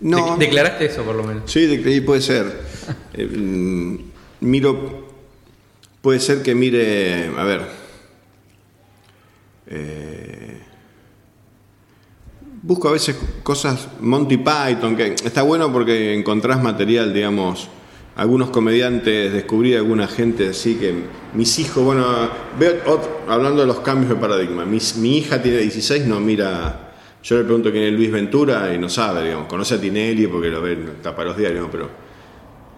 No. 0.00 0.36
De- 0.36 0.46
declaraste 0.46 0.86
eso 0.86 1.02
por 1.04 1.14
lo 1.14 1.22
menos. 1.24 1.50
Sí, 1.50 1.66
de, 1.66 2.02
puede 2.02 2.20
ser. 2.20 2.46
Eh, 3.14 3.24
mm, 3.26 3.98
miro. 4.40 5.08
Puede 6.02 6.20
ser 6.20 6.42
que 6.42 6.54
mire. 6.54 7.30
A 7.36 7.42
ver. 7.44 7.62
Eh, 9.68 10.25
busco 12.66 12.88
a 12.88 12.92
veces 12.92 13.16
cosas. 13.42 13.88
Monty 14.00 14.38
Python, 14.38 14.96
que 14.96 15.14
está 15.24 15.42
bueno 15.42 15.72
porque 15.72 16.14
encontrás 16.14 16.62
material, 16.62 17.14
digamos. 17.14 17.68
Algunos 18.16 18.48
comediantes, 18.48 19.32
descubrí 19.32 19.74
alguna 19.74 20.08
gente 20.08 20.48
así 20.48 20.74
que. 20.74 20.94
Mis 21.34 21.58
hijos, 21.58 21.84
bueno. 21.84 22.04
Veo, 22.58 23.00
hablando 23.28 23.60
de 23.60 23.66
los 23.66 23.80
cambios 23.80 24.10
de 24.10 24.16
paradigma. 24.16 24.64
mi 24.64 25.16
hija 25.16 25.40
tiene 25.40 25.58
16, 25.58 26.06
no 26.06 26.20
mira. 26.20 26.82
Yo 27.22 27.36
le 27.36 27.44
pregunto 27.44 27.72
quién 27.72 27.84
es 27.84 27.92
Luis 27.92 28.12
Ventura 28.12 28.72
y 28.72 28.78
no 28.78 28.88
sabe, 28.88 29.24
digamos. 29.24 29.48
Conoce 29.48 29.74
a 29.74 29.80
Tinelli 29.80 30.26
porque 30.26 30.48
lo 30.48 30.62
ve, 30.62 30.76
tapa 31.02 31.24
los 31.24 31.36
diarios, 31.36 31.68
pero 31.70 31.88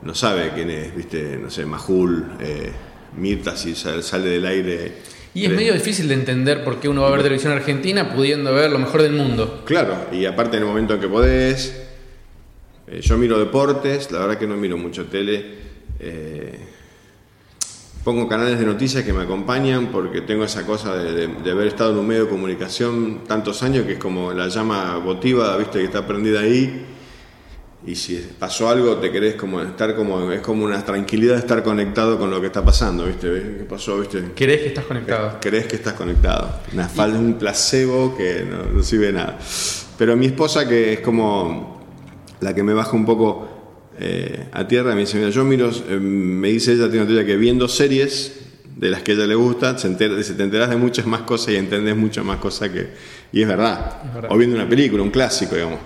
no 0.02 0.14
sabe 0.14 0.52
quién 0.54 0.70
es, 0.70 0.94
viste, 0.94 1.38
no 1.42 1.50
sé, 1.50 1.66
Majul, 1.66 2.32
eh, 2.40 2.72
Mirta, 3.16 3.56
si 3.56 3.74
sale 3.74 4.28
del 4.28 4.46
aire. 4.46 5.17
Y 5.34 5.44
es 5.44 5.50
medio 5.52 5.72
difícil 5.74 6.08
de 6.08 6.14
entender 6.14 6.64
por 6.64 6.80
qué 6.80 6.88
uno 6.88 7.02
va 7.02 7.08
a 7.08 7.10
ver 7.12 7.22
televisión 7.22 7.52
argentina 7.52 8.12
pudiendo 8.14 8.52
ver 8.54 8.70
lo 8.70 8.78
mejor 8.78 9.02
del 9.02 9.12
mundo. 9.12 9.62
Claro, 9.64 10.06
y 10.12 10.24
aparte 10.26 10.56
en 10.56 10.62
el 10.64 10.68
momento 10.68 10.94
en 10.94 11.00
que 11.00 11.08
podés, 11.08 11.74
Eh, 12.90 13.00
yo 13.02 13.18
miro 13.18 13.38
deportes, 13.38 14.10
la 14.10 14.20
verdad 14.20 14.38
que 14.38 14.46
no 14.46 14.56
miro 14.56 14.78
mucho 14.78 15.04
tele. 15.04 15.44
Eh, 16.00 16.58
pongo 18.02 18.26
canales 18.26 18.58
de 18.58 18.64
noticias 18.64 19.04
que 19.04 19.12
me 19.12 19.24
acompañan 19.24 19.88
porque 19.92 20.22
tengo 20.22 20.44
esa 20.44 20.64
cosa 20.64 20.96
de, 20.96 21.12
de- 21.12 21.26
de 21.44 21.50
haber 21.50 21.66
estado 21.66 21.92
en 21.92 21.98
un 21.98 22.06
medio 22.06 22.24
de 22.24 22.30
comunicación 22.30 23.24
tantos 23.28 23.62
años 23.62 23.84
que 23.84 23.92
es 23.92 23.98
como 23.98 24.32
la 24.32 24.48
llama 24.48 24.96
votiva, 24.96 25.54
viste, 25.58 25.80
que 25.80 25.84
está 25.84 26.06
prendida 26.06 26.40
ahí. 26.40 26.86
Y 27.86 27.94
si 27.94 28.16
pasó 28.38 28.68
algo, 28.68 28.96
te 28.96 29.12
querés 29.12 29.36
como 29.36 29.60
estar 29.62 29.94
como, 29.94 30.32
es 30.32 30.40
como 30.40 30.64
una 30.64 30.84
tranquilidad 30.84 31.34
de 31.34 31.40
estar 31.40 31.62
conectado 31.62 32.18
con 32.18 32.30
lo 32.30 32.40
que 32.40 32.48
está 32.48 32.64
pasando, 32.64 33.06
viste, 33.06 33.28
¿Ves 33.28 33.42
¿qué 33.58 33.64
pasó, 33.64 34.00
viste? 34.00 34.32
¿Crees 34.34 34.62
que 34.62 34.68
estás 34.68 34.84
conectado? 34.84 35.38
Crees 35.40 35.66
que 35.66 35.76
estás 35.76 35.92
conectado. 35.94 36.60
Una 36.72 36.88
falda, 36.88 37.18
un 37.18 37.34
placebo 37.34 38.16
que 38.16 38.44
no, 38.44 38.64
no 38.64 38.82
sirve 38.82 39.06
de 39.06 39.12
nada. 39.12 39.38
Pero 39.96 40.16
mi 40.16 40.26
esposa, 40.26 40.68
que 40.68 40.94
es 40.94 41.00
como 41.00 41.80
la 42.40 42.54
que 42.54 42.62
me 42.62 42.74
baja 42.74 42.96
un 42.96 43.06
poco 43.06 43.48
eh, 43.98 44.48
a 44.52 44.66
tierra, 44.66 44.94
me 44.94 45.02
dice, 45.02 45.18
mira, 45.18 45.30
yo 45.30 45.44
miro, 45.44 45.70
eh, 45.88 45.98
me 45.98 46.48
dice 46.48 46.72
ella, 46.72 46.84
tiene 46.88 47.00
una 47.04 47.06
teoría 47.06 47.26
que 47.26 47.36
viendo 47.36 47.68
series 47.68 48.40
de 48.76 48.90
las 48.90 49.02
que 49.02 49.12
a 49.12 49.14
ella 49.14 49.26
le 49.26 49.34
gusta, 49.34 49.78
se 49.78 49.88
dice, 49.88 50.34
te 50.34 50.42
enteras 50.42 50.70
de 50.70 50.76
muchas 50.76 51.06
más 51.06 51.22
cosas 51.22 51.54
y 51.54 51.56
entendés 51.56 51.96
muchas 51.96 52.24
más 52.24 52.38
cosas 52.38 52.70
que... 52.70 52.88
Y 53.32 53.42
es 53.42 53.48
verdad. 53.48 54.02
Es 54.04 54.14
verdad. 54.14 54.30
O 54.32 54.36
viendo 54.36 54.56
una 54.56 54.68
película, 54.68 55.02
un 55.02 55.10
clásico, 55.10 55.54
digamos. 55.54 55.80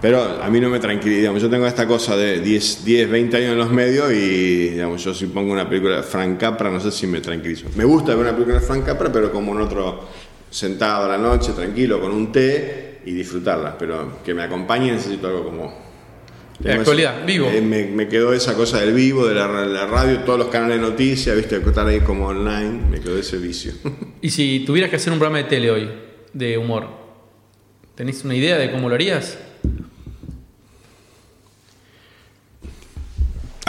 Pero 0.00 0.42
a 0.42 0.48
mí 0.48 0.60
no 0.60 0.70
me 0.70 0.80
tranquiliza, 0.80 1.18
digamos, 1.18 1.42
yo 1.42 1.50
tengo 1.50 1.66
esta 1.66 1.86
cosa 1.86 2.16
de 2.16 2.40
10, 2.40 2.84
10, 2.84 3.10
20 3.10 3.36
años 3.36 3.52
en 3.52 3.58
los 3.58 3.70
medios 3.70 4.10
y 4.12 4.70
digamos, 4.70 5.04
yo 5.04 5.12
si 5.12 5.26
pongo 5.26 5.52
una 5.52 5.68
película 5.68 5.96
de 5.96 6.02
Frank 6.02 6.38
Capra, 6.38 6.70
no 6.70 6.80
sé 6.80 6.90
si 6.90 7.06
me 7.06 7.20
tranquilizo. 7.20 7.66
Me 7.76 7.84
gusta 7.84 8.14
ver 8.14 8.22
una 8.22 8.32
película 8.32 8.60
de 8.60 8.66
Frank 8.66 8.84
Capra, 8.84 9.12
pero 9.12 9.30
como 9.30 9.52
en 9.52 9.60
otro, 9.60 10.08
sentado 10.50 11.04
a 11.04 11.08
la 11.08 11.18
noche, 11.18 11.52
tranquilo, 11.52 12.00
con 12.00 12.12
un 12.12 12.32
té 12.32 13.00
y 13.04 13.12
disfrutarla. 13.12 13.76
Pero 13.76 14.22
que 14.24 14.32
me 14.32 14.42
acompañe 14.42 14.92
necesito 14.92 15.28
algo 15.28 15.44
como... 15.44 15.90
De 16.58 16.72
actualidad, 16.72 17.24
vivo. 17.24 17.48
Eh, 17.50 17.62
me, 17.62 17.84
me 17.86 18.06
quedó 18.06 18.34
esa 18.34 18.54
cosa 18.54 18.80
del 18.80 18.92
vivo, 18.92 19.26
de 19.26 19.34
la, 19.34 19.48
la 19.48 19.86
radio, 19.86 20.20
todos 20.20 20.38
los 20.38 20.48
canales 20.48 20.76
de 20.76 20.82
noticias, 20.82 21.34
viste, 21.34 21.56
estar 21.56 21.86
ahí 21.86 22.00
como 22.00 22.26
online, 22.26 22.82
me 22.90 23.00
quedó 23.00 23.18
ese 23.18 23.38
vicio. 23.38 23.72
Y 24.20 24.28
si 24.28 24.60
tuvieras 24.66 24.90
que 24.90 24.96
hacer 24.96 25.10
un 25.10 25.18
programa 25.18 25.38
de 25.38 25.44
tele 25.44 25.70
hoy, 25.70 25.90
de 26.34 26.58
humor, 26.58 26.88
¿tenés 27.94 28.22
una 28.24 28.34
idea 28.34 28.58
de 28.58 28.70
cómo 28.70 28.90
lo 28.90 28.94
harías? 28.94 29.38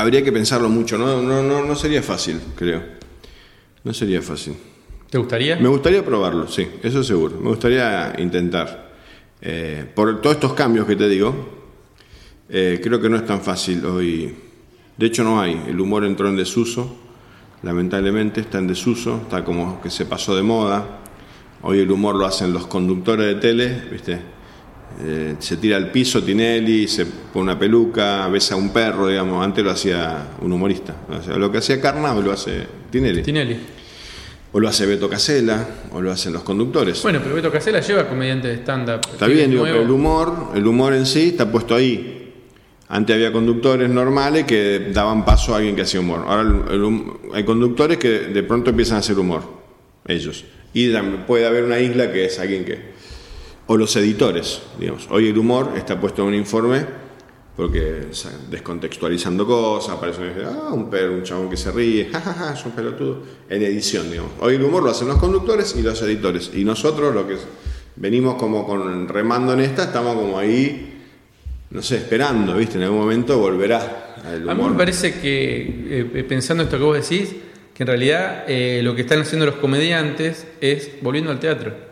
Habría 0.01 0.23
que 0.23 0.31
pensarlo 0.31 0.67
mucho, 0.67 0.97
no, 0.97 1.21
no, 1.21 1.43
no, 1.43 1.63
no 1.63 1.75
sería 1.75 2.01
fácil, 2.01 2.39
creo. 2.55 2.81
No 3.83 3.93
sería 3.93 4.19
fácil. 4.19 4.55
¿Te 5.07 5.19
gustaría? 5.19 5.57
Me 5.57 5.67
gustaría 5.67 6.03
probarlo, 6.03 6.47
sí, 6.47 6.67
eso 6.81 7.03
seguro. 7.03 7.37
Me 7.39 7.49
gustaría 7.49 8.15
intentar. 8.17 8.93
Eh, 9.43 9.85
por 9.93 10.19
todos 10.19 10.37
estos 10.37 10.53
cambios 10.53 10.87
que 10.87 10.95
te 10.95 11.07
digo, 11.07 11.35
eh, 12.49 12.79
creo 12.83 12.99
que 12.99 13.09
no 13.09 13.15
es 13.15 13.27
tan 13.27 13.41
fácil 13.41 13.85
hoy. 13.85 14.35
De 14.97 15.05
hecho, 15.05 15.23
no 15.23 15.39
hay. 15.39 15.65
El 15.67 15.79
humor 15.79 16.03
entró 16.03 16.27
en 16.29 16.35
desuso, 16.35 16.97
lamentablemente 17.61 18.41
está 18.41 18.57
en 18.57 18.65
desuso, 18.65 19.21
está 19.21 19.43
como 19.43 19.79
que 19.83 19.91
se 19.91 20.07
pasó 20.07 20.35
de 20.35 20.41
moda. 20.41 21.01
Hoy 21.61 21.77
el 21.77 21.91
humor 21.91 22.15
lo 22.15 22.25
hacen 22.25 22.53
los 22.53 22.65
conductores 22.65 23.27
de 23.27 23.35
tele, 23.35 23.83
¿viste? 23.91 24.19
Eh, 25.04 25.36
se 25.39 25.58
tira 25.58 25.77
al 25.77 25.91
piso 25.91 26.21
Tinelli, 26.23 26.88
se 26.88 27.06
pone 27.06 27.43
una 27.43 27.58
peluca, 27.58 28.27
besa 28.27 28.54
a 28.56 28.58
un 28.58 28.71
perro, 28.71 29.08
digamos. 29.08 29.43
Antes 29.43 29.63
lo 29.63 29.71
hacía 29.71 30.27
un 30.41 30.51
humorista. 30.51 30.95
O 31.10 31.23
sea, 31.23 31.38
lo 31.38 31.51
que 31.51 31.58
hacía 31.60 31.80
Carna 31.82 32.13
hoy 32.13 32.23
lo 32.23 32.32
hace 32.32 32.65
Tinelli. 32.91 33.23
Tinelli. 33.23 33.58
O 34.54 34.60
lo 34.60 34.67
hace 34.67 34.86
Beto 34.86 35.10
Casella, 35.10 35.65
o 35.91 36.01
lo 36.01 36.12
hacen 36.12 36.34
los 36.34 36.43
conductores. 36.43 37.01
Bueno, 37.04 37.19
pero 37.23 37.36
Beto 37.36 37.51
Casella 37.51 37.80
lleva 37.80 38.08
comediante 38.08 38.49
de 38.49 38.56
stand-up. 38.56 38.99
está 39.13 39.25
bien, 39.27 39.49
digo, 39.49 39.63
pero 39.63 39.82
el 39.82 39.89
humor, 39.89 40.49
el 40.56 40.67
humor 40.67 40.93
en 40.93 41.06
sí 41.06 41.30
está 41.30 41.49
puesto 41.49 41.73
ahí. 41.73 42.17
Antes 42.89 43.15
había 43.15 43.32
conductores 43.32 43.89
normales 43.89 44.43
que 44.45 44.89
daban 44.93 45.23
paso 45.23 45.54
a 45.54 45.58
alguien 45.58 45.75
que 45.77 45.84
hacía 45.84 46.01
humor. 46.01 46.25
Ahora 46.27 46.41
el- 46.41 46.73
el 46.75 46.84
hum- 46.84 47.13
hay 47.34 47.45
conductores 47.45 47.97
que 47.97 48.10
de 48.10 48.43
pronto 48.43 48.69
empiezan 48.71 48.97
a 48.97 48.99
hacer 48.99 49.17
humor, 49.17 49.41
ellos. 50.06 50.43
Y 50.73 50.91
puede 51.25 51.47
haber 51.47 51.63
una 51.63 51.80
isla 51.80 52.12
que 52.12 52.25
es 52.25 52.38
alguien 52.38 52.65
que... 52.65 52.90
O 53.67 53.78
los 53.78 53.95
editores, 53.95 54.62
digamos. 54.80 55.08
Hoy 55.10 55.30
el 55.30 55.38
humor 55.38 55.74
está 55.78 56.00
puesto 56.00 56.24
en 56.24 56.30
un 56.30 56.36
informe 56.36 57.02
porque 57.56 58.08
o 58.10 58.13
sea, 58.13 58.32
descontextualizando 58.50 59.45
cosas, 59.45 59.95
aparece 59.95 60.21
un, 60.21 60.45
ah, 60.45 60.69
un 60.74 60.89
perro, 60.89 61.13
un 61.13 61.24
chabón 61.24 61.50
que 61.50 61.58
se 61.58 61.71
ríe, 61.71 62.10
jajaja, 62.12 62.54
es 62.54 62.65
un 62.65 62.71
pelotudo, 62.71 63.24
en 63.50 63.62
edición, 63.62 64.10
digamos. 64.10 64.32
Hoy 64.39 64.56
el 64.56 64.63
humor 64.63 64.84
lo 64.84 64.89
hacen 64.89 65.08
los 65.08 65.17
conductores 65.17 65.76
y 65.78 65.82
los 65.82 66.02
editores. 66.02 66.52
Y 66.54 66.63
nosotros, 66.63 67.13
lo 67.13 67.28
que 67.28 67.36
venimos 67.97 68.36
como 68.36 68.65
con 68.65 69.08
remando 69.08 69.54
en 69.54 69.60
esta, 69.60 69.84
estamos 69.84 70.15
como 70.15 70.39
ahí, 70.39 71.04
no 71.69 71.82
sé, 71.82 71.97
esperando, 71.97 72.56
¿viste? 72.56 72.78
En 72.78 72.84
algún 72.84 73.00
momento 73.00 73.38
volverá 73.38 74.15
el 74.34 74.50
A 74.50 74.54
mí 74.54 74.60
humor. 74.62 74.71
me 74.71 74.78
parece 74.78 75.19
que, 75.19 76.10
eh, 76.15 76.26
pensando 76.28 76.63
esto 76.63 76.78
que 76.78 76.84
vos 76.84 77.10
decís, 77.10 77.36
que 77.74 77.84
en 77.84 77.88
realidad 77.88 78.45
eh, 78.47 78.82
lo 78.82 78.95
que 78.95 79.02
están 79.02 79.19
haciendo 79.21 79.45
los 79.45 79.56
comediantes 79.56 80.47
es 80.62 80.91
volviendo 81.02 81.32
al 81.32 81.39
teatro. 81.39 81.90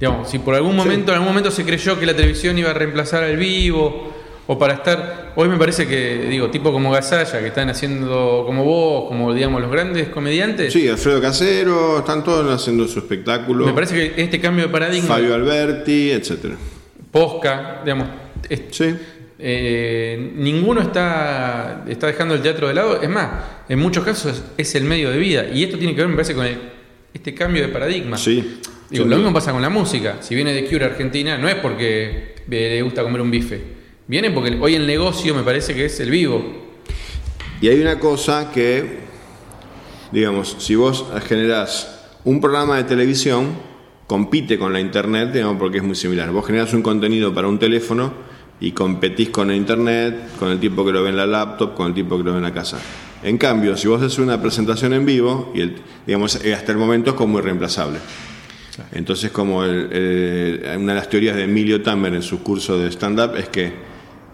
Digamos, 0.00 0.28
si 0.30 0.38
por 0.38 0.54
algún 0.54 0.76
momento, 0.76 1.12
en 1.12 1.14
algún 1.18 1.28
momento 1.28 1.50
se 1.50 1.64
creyó 1.64 1.98
que 1.98 2.06
la 2.06 2.14
televisión 2.14 2.58
iba 2.58 2.70
a 2.70 2.74
reemplazar 2.74 3.22
al 3.24 3.36
vivo, 3.36 4.12
o 4.46 4.58
para 4.58 4.74
estar. 4.74 5.32
Hoy 5.36 5.48
me 5.48 5.56
parece 5.56 5.86
que, 5.86 6.26
digo, 6.28 6.50
tipo 6.50 6.70
como 6.72 6.90
Gasalla, 6.90 7.40
que 7.40 7.46
están 7.46 7.70
haciendo 7.70 8.42
como 8.46 8.64
vos, 8.64 9.08
como 9.08 9.32
digamos 9.32 9.62
los 9.62 9.70
grandes 9.70 10.08
comediantes. 10.08 10.72
Sí, 10.72 10.86
Alfredo 10.88 11.20
Casero, 11.22 11.98
están 12.00 12.22
todos 12.22 12.52
haciendo 12.52 12.86
su 12.86 12.98
espectáculo. 12.98 13.64
Me 13.64 13.72
parece 13.72 13.94
que 14.14 14.22
este 14.22 14.40
cambio 14.40 14.66
de 14.66 14.72
paradigma, 14.72 15.08
Fabio 15.08 15.34
Alberti, 15.34 16.10
etcétera. 16.10 16.56
Posca, 17.10 17.80
digamos, 17.84 18.08
es- 18.48 18.62
Sí. 18.70 18.94
Eh, 19.38 20.32
ninguno 20.36 20.80
está, 20.80 21.84
está 21.88 22.06
dejando 22.06 22.34
el 22.34 22.42
teatro 22.42 22.68
de 22.68 22.74
lado. 22.74 23.00
Es 23.02 23.08
más, 23.10 23.28
en 23.68 23.78
muchos 23.78 24.04
casos 24.04 24.32
es, 24.56 24.68
es 24.68 24.74
el 24.74 24.84
medio 24.84 25.10
de 25.10 25.18
vida. 25.18 25.46
Y 25.52 25.64
esto 25.64 25.76
tiene 25.78 25.94
que 25.94 26.00
ver, 26.02 26.08
me 26.08 26.14
parece, 26.16 26.34
con 26.34 26.46
el- 26.46 26.58
este 27.12 27.34
cambio 27.34 27.62
de 27.62 27.68
paradigma. 27.68 28.16
Sí. 28.16 28.60
Digo, 28.94 29.06
lo 29.06 29.16
mismo 29.16 29.32
pasa 29.32 29.50
con 29.50 29.60
la 29.60 29.70
música. 29.70 30.18
Si 30.20 30.36
viene 30.36 30.52
de 30.52 30.66
Cure 30.66 30.84
Argentina, 30.84 31.36
no 31.36 31.48
es 31.48 31.56
porque 31.56 32.36
le 32.46 32.80
gusta 32.80 33.02
comer 33.02 33.22
un 33.22 33.30
bife. 33.30 33.60
Viene 34.06 34.30
porque 34.30 34.56
hoy 34.60 34.76
el 34.76 34.86
negocio 34.86 35.34
me 35.34 35.42
parece 35.42 35.74
que 35.74 35.86
es 35.86 35.98
el 35.98 36.10
vivo. 36.10 36.44
Y 37.60 37.66
hay 37.66 37.80
una 37.80 37.98
cosa 37.98 38.52
que, 38.52 38.98
digamos, 40.12 40.54
si 40.60 40.76
vos 40.76 41.06
generás 41.26 42.04
un 42.22 42.40
programa 42.40 42.76
de 42.76 42.84
televisión, 42.84 43.56
compite 44.06 44.60
con 44.60 44.72
la 44.72 44.78
internet, 44.78 45.32
digamos, 45.32 45.56
porque 45.58 45.78
es 45.78 45.82
muy 45.82 45.96
similar. 45.96 46.30
Vos 46.30 46.46
generás 46.46 46.72
un 46.72 46.82
contenido 46.82 47.34
para 47.34 47.48
un 47.48 47.58
teléfono 47.58 48.12
y 48.60 48.70
competís 48.70 49.30
con 49.30 49.48
la 49.48 49.56
internet, 49.56 50.36
con 50.38 50.52
el 50.52 50.60
tipo 50.60 50.84
que 50.84 50.92
lo 50.92 51.02
ve 51.02 51.08
en 51.08 51.16
la 51.16 51.26
laptop, 51.26 51.74
con 51.74 51.88
el 51.88 51.94
tipo 51.94 52.16
que 52.16 52.22
lo 52.22 52.30
ve 52.30 52.36
en 52.38 52.44
la 52.44 52.54
casa. 52.54 52.78
En 53.24 53.38
cambio, 53.38 53.76
si 53.76 53.88
vos 53.88 54.00
haces 54.00 54.20
una 54.20 54.40
presentación 54.40 54.92
en 54.92 55.04
vivo, 55.04 55.50
y 55.52 55.62
el, 55.62 55.76
digamos, 56.06 56.44
eh, 56.44 56.54
hasta 56.54 56.70
el 56.70 56.78
momento 56.78 57.10
es 57.10 57.16
como 57.16 57.40
irreemplazable. 57.40 57.98
Entonces, 58.92 59.30
como 59.30 59.64
el- 59.64 60.62
una 60.78 60.92
de 60.94 60.98
las 60.98 61.08
teorías 61.08 61.36
de 61.36 61.44
Emilio 61.44 61.82
Tammer 61.82 62.14
en 62.14 62.22
su 62.22 62.42
curso 62.42 62.78
de 62.78 62.88
stand-up 62.90 63.36
es 63.36 63.48
que 63.48 63.72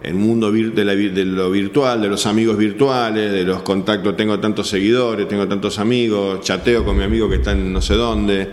el 0.03 0.15
mundo 0.15 0.51
de, 0.51 0.71
de 0.71 1.25
lo 1.25 1.51
virtual, 1.51 2.01
de 2.01 2.07
los 2.07 2.25
amigos 2.25 2.57
virtuales, 2.57 3.31
de 3.31 3.43
los 3.43 3.61
contactos, 3.61 4.17
tengo 4.17 4.39
tantos 4.39 4.67
seguidores, 4.67 5.27
tengo 5.27 5.47
tantos 5.47 5.77
amigos, 5.77 6.41
chateo 6.41 6.83
con 6.83 6.97
mi 6.97 7.03
amigo 7.03 7.29
que 7.29 7.35
está 7.35 7.51
en 7.51 7.71
no 7.71 7.81
sé 7.81 7.93
dónde, 7.93 8.47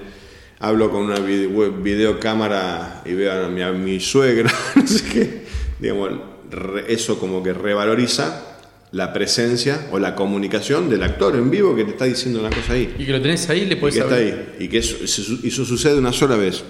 hablo 0.60 0.90
con 0.90 1.04
una 1.04 1.18
vide- 1.20 1.46
web- 1.46 1.82
videocámara 1.82 3.02
y 3.06 3.14
veo 3.14 3.46
a 3.46 3.48
mi, 3.48 3.62
a 3.62 3.72
mi 3.72 3.98
suegra, 4.00 4.52
no 4.76 4.86
sé 4.86 5.04
qué, 5.10 5.42
digamos, 5.78 6.10
re- 6.50 6.92
eso 6.92 7.18
como 7.18 7.42
que 7.42 7.52
revaloriza 7.54 8.47
la 8.92 9.12
presencia 9.12 9.86
o 9.92 9.98
la 9.98 10.14
comunicación 10.14 10.88
del 10.88 11.02
actor 11.02 11.36
en 11.36 11.50
vivo 11.50 11.76
que 11.76 11.84
te 11.84 11.90
está 11.90 12.06
diciendo 12.06 12.40
una 12.40 12.48
cosa 12.50 12.72
ahí 12.72 12.94
Y 12.98 13.04
que 13.04 13.12
lo 13.12 13.20
tenés 13.20 13.48
ahí, 13.50 13.66
le 13.66 13.74
y 13.74 13.76
podés 13.76 13.96
que 13.96 14.00
está 14.00 14.14
ahí. 14.16 14.54
Y 14.58 14.68
que 14.68 14.78
eso, 14.78 14.96
eso- 15.04 15.38
eso 15.44 15.64
sucede 15.64 15.98
una 15.98 16.12
sola 16.12 16.36
vez. 16.36 16.64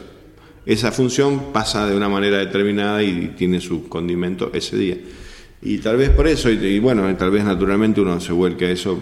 Esa 0.66 0.90
función 0.92 1.52
pasa 1.52 1.86
de 1.88 1.96
una 1.96 2.08
manera 2.08 2.38
determinada 2.38 3.02
y 3.02 3.34
tiene 3.36 3.60
su 3.60 3.88
condimento 3.88 4.50
ese 4.52 4.76
día. 4.76 4.96
Y 5.62 5.78
tal 5.78 5.96
vez 5.96 6.10
por 6.10 6.26
eso, 6.26 6.50
y, 6.50 6.54
y 6.56 6.78
bueno, 6.78 7.02
tal 7.16 7.30
vez 7.30 7.44
naturalmente 7.44 8.00
uno 8.00 8.20
se 8.20 8.32
vuelque 8.32 8.66
a 8.66 8.70
eso 8.70 8.98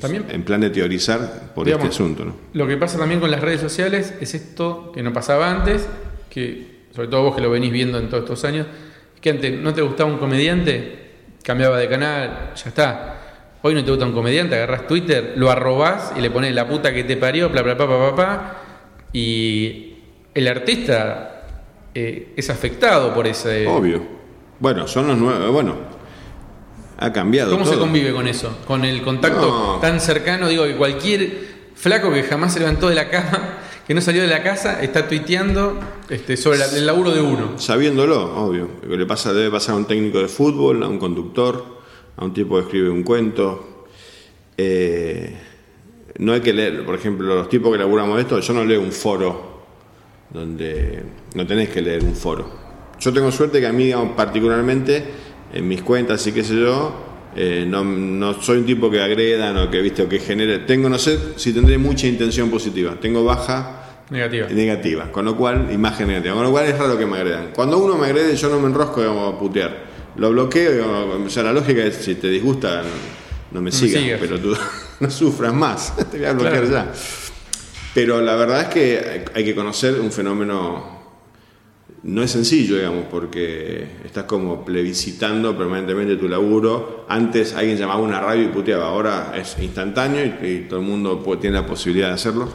También- 0.00 0.24
en 0.30 0.42
plan 0.42 0.62
de 0.62 0.70
teorizar 0.70 1.52
por 1.54 1.66
Digamos, 1.66 1.84
este 1.86 1.94
asunto. 1.94 2.24
¿no? 2.24 2.34
Lo 2.54 2.66
que 2.66 2.76
pasa 2.78 2.98
también 2.98 3.20
con 3.20 3.30
las 3.30 3.40
redes 3.42 3.60
sociales 3.60 4.14
es 4.20 4.34
esto 4.34 4.90
que 4.94 5.02
no 5.02 5.12
pasaba 5.12 5.50
antes, 5.50 5.86
que 6.30 6.80
sobre 6.94 7.08
todo 7.08 7.22
vos 7.24 7.36
que 7.36 7.42
lo 7.42 7.50
venís 7.50 7.70
viendo 7.70 7.98
en 7.98 8.08
todos 8.08 8.24
estos 8.24 8.44
años, 8.44 8.66
que 9.20 9.30
antes 9.30 9.60
no 9.60 9.72
te 9.74 9.82
gustaba 9.82 10.10
un 10.10 10.18
comediante, 10.18 11.09
cambiaba 11.42 11.78
de 11.78 11.88
canal, 11.88 12.52
ya 12.54 12.68
está. 12.68 13.16
Hoy 13.62 13.74
no 13.74 13.84
te 13.84 13.90
gusta 13.90 14.06
un 14.06 14.12
comediante, 14.12 14.54
agarrás 14.56 14.86
Twitter, 14.86 15.34
lo 15.36 15.50
arrobás 15.50 16.12
y 16.16 16.20
le 16.20 16.30
pones 16.30 16.54
la 16.54 16.66
puta 16.66 16.92
que 16.94 17.04
te 17.04 17.16
parió, 17.16 17.50
bla, 17.50 17.62
bla, 17.62 17.74
bla, 17.74 18.10
bla, 18.10 18.52
y 19.12 19.98
el 20.34 20.48
artista 20.48 21.42
eh, 21.94 22.32
es 22.36 22.48
afectado 22.48 23.12
por 23.12 23.26
ese... 23.26 23.66
Obvio. 23.66 24.02
Bueno, 24.58 24.86
son 24.86 25.08
los 25.08 25.18
nuevos. 25.18 25.50
Bueno, 25.52 25.74
ha 26.98 27.12
cambiado. 27.12 27.50
¿Cómo 27.50 27.64
se 27.64 27.76
convive 27.78 28.12
con 28.12 28.26
eso? 28.28 28.58
Con 28.66 28.84
el 28.84 29.02
contacto 29.02 29.74
No. 29.74 29.78
tan 29.80 30.00
cercano, 30.00 30.48
digo, 30.48 30.64
que 30.64 30.76
cualquier 30.76 31.30
flaco 31.74 32.12
que 32.12 32.22
jamás 32.22 32.52
se 32.52 32.60
levantó 32.60 32.88
de 32.88 32.94
la 32.94 33.08
cama, 33.08 33.58
que 33.90 33.94
no 33.94 34.00
salió 34.00 34.22
de 34.22 34.28
la 34.28 34.44
casa 34.44 34.80
está 34.80 35.08
tuiteando 35.08 35.80
este, 36.08 36.36
sobre 36.36 36.60
el 36.76 36.86
laburo 36.86 37.10
de 37.10 37.20
uno. 37.20 37.58
Sabiéndolo, 37.58 38.36
obvio. 38.36 38.80
Que 38.80 38.96
le 38.96 39.04
pasa, 39.04 39.32
debe 39.32 39.50
pasar 39.50 39.74
a 39.74 39.78
un 39.78 39.84
técnico 39.84 40.20
de 40.20 40.28
fútbol, 40.28 40.84
a 40.84 40.86
un 40.86 40.96
conductor, 40.96 41.80
a 42.16 42.24
un 42.24 42.32
tipo 42.32 42.54
que 42.54 42.60
escribe 42.60 42.88
un 42.88 43.02
cuento. 43.02 43.88
Eh, 44.56 45.36
no 46.18 46.32
hay 46.32 46.40
que 46.40 46.52
leer, 46.52 46.84
por 46.84 46.94
ejemplo, 46.94 47.34
los 47.34 47.48
tipos 47.48 47.72
que 47.72 47.78
laburamos 47.78 48.20
esto, 48.20 48.38
yo 48.38 48.54
no 48.54 48.64
leo 48.64 48.80
un 48.80 48.92
foro 48.92 49.64
donde 50.32 51.02
no 51.34 51.44
tenés 51.44 51.70
que 51.70 51.82
leer 51.82 52.04
un 52.04 52.14
foro. 52.14 52.48
Yo 53.00 53.12
tengo 53.12 53.32
suerte 53.32 53.58
que 53.58 53.66
a 53.66 53.72
mí, 53.72 53.90
particularmente, 54.14 55.02
en 55.52 55.66
mis 55.66 55.82
cuentas 55.82 56.24
y 56.28 56.30
qué 56.30 56.44
sé 56.44 56.54
yo, 56.54 56.94
eh, 57.34 57.64
no, 57.66 57.82
no 57.82 58.40
soy 58.40 58.58
un 58.58 58.66
tipo 58.66 58.88
que 58.88 59.02
agredan 59.02 59.56
o 59.56 59.68
que, 59.68 59.80
viste, 59.80 60.02
o 60.02 60.08
que 60.08 60.20
genere. 60.20 60.60
Tengo, 60.60 60.88
no 60.88 60.96
sé 60.96 61.18
si 61.34 61.52
tendré 61.52 61.76
mucha 61.76 62.06
intención 62.06 62.50
positiva. 62.50 62.96
Tengo 63.00 63.24
baja 63.24 63.78
Negativa. 64.10 64.48
negativa, 64.48 65.12
con 65.12 65.24
lo 65.24 65.36
cual, 65.36 65.68
imagen 65.72 66.08
negativa, 66.08 66.34
con 66.34 66.44
lo 66.44 66.50
cual 66.50 66.66
es 66.66 66.76
raro 66.78 66.98
que 66.98 67.06
me 67.06 67.16
agredan. 67.18 67.50
Cuando 67.54 67.78
uno 67.78 67.96
me 67.96 68.06
agrede, 68.06 68.34
yo 68.36 68.48
no 68.48 68.58
me 68.60 68.66
enrosco 68.66 69.00
digamos, 69.00 69.34
a 69.34 69.38
putear. 69.38 69.84
Lo 70.16 70.30
bloqueo, 70.30 70.72
digamos, 70.72 71.26
o 71.26 71.30
sea, 71.30 71.44
la 71.44 71.52
lógica 71.52 71.84
es 71.84 71.94
si 71.96 72.16
te 72.16 72.28
disgusta, 72.28 72.82
no, 72.82 72.88
no 73.52 73.60
me 73.60 73.66
me 73.66 73.72
sigas, 73.72 74.18
pero 74.20 74.38
tú 74.40 74.54
no 75.00 75.10
sufras 75.10 75.54
más, 75.54 75.94
te 76.10 76.18
voy 76.18 76.26
a 76.26 76.32
bloquear 76.32 76.66
Claro. 76.66 76.70
ya. 76.70 76.92
Pero 77.94 78.20
la 78.20 78.34
verdad 78.36 78.62
es 78.62 78.66
que 78.68 79.24
hay 79.34 79.44
que 79.44 79.54
conocer 79.54 80.00
un 80.00 80.10
fenómeno, 80.12 80.98
no 82.02 82.22
es 82.22 82.30
sencillo, 82.30 82.76
digamos, 82.76 83.04
porque 83.10 83.86
estás 84.04 84.24
como 84.24 84.64
plebiscitando 84.64 85.56
permanentemente 85.56 86.16
tu 86.16 86.28
laburo. 86.28 87.04
Antes 87.08 87.54
alguien 87.54 87.76
llamaba 87.76 87.98
a 88.00 88.02
una 88.02 88.20
radio 88.20 88.44
y 88.44 88.48
puteaba, 88.48 88.86
ahora 88.86 89.32
es 89.36 89.56
instantáneo 89.60 90.24
y, 90.24 90.46
y 90.46 90.58
todo 90.68 90.80
el 90.80 90.86
mundo 90.86 91.22
puede- 91.22 91.40
tiene 91.42 91.56
la 91.60 91.66
posibilidad 91.66 92.08
de 92.08 92.14
hacerlo. 92.14 92.48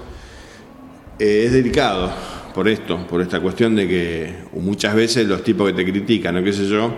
Eh, 1.18 1.46
es 1.46 1.54
delicado 1.54 2.12
por 2.54 2.68
esto, 2.68 3.08
por 3.08 3.22
esta 3.22 3.40
cuestión 3.40 3.76
de 3.76 3.88
que 3.88 4.34
muchas 4.54 4.96
veces 4.96 5.28
los 5.28 5.44
tipos 5.44 5.68
que 5.68 5.74
te 5.74 5.90
critican 5.90 6.38
o 6.38 6.44
qué 6.44 6.52
sé 6.52 6.68
yo, 6.68 6.94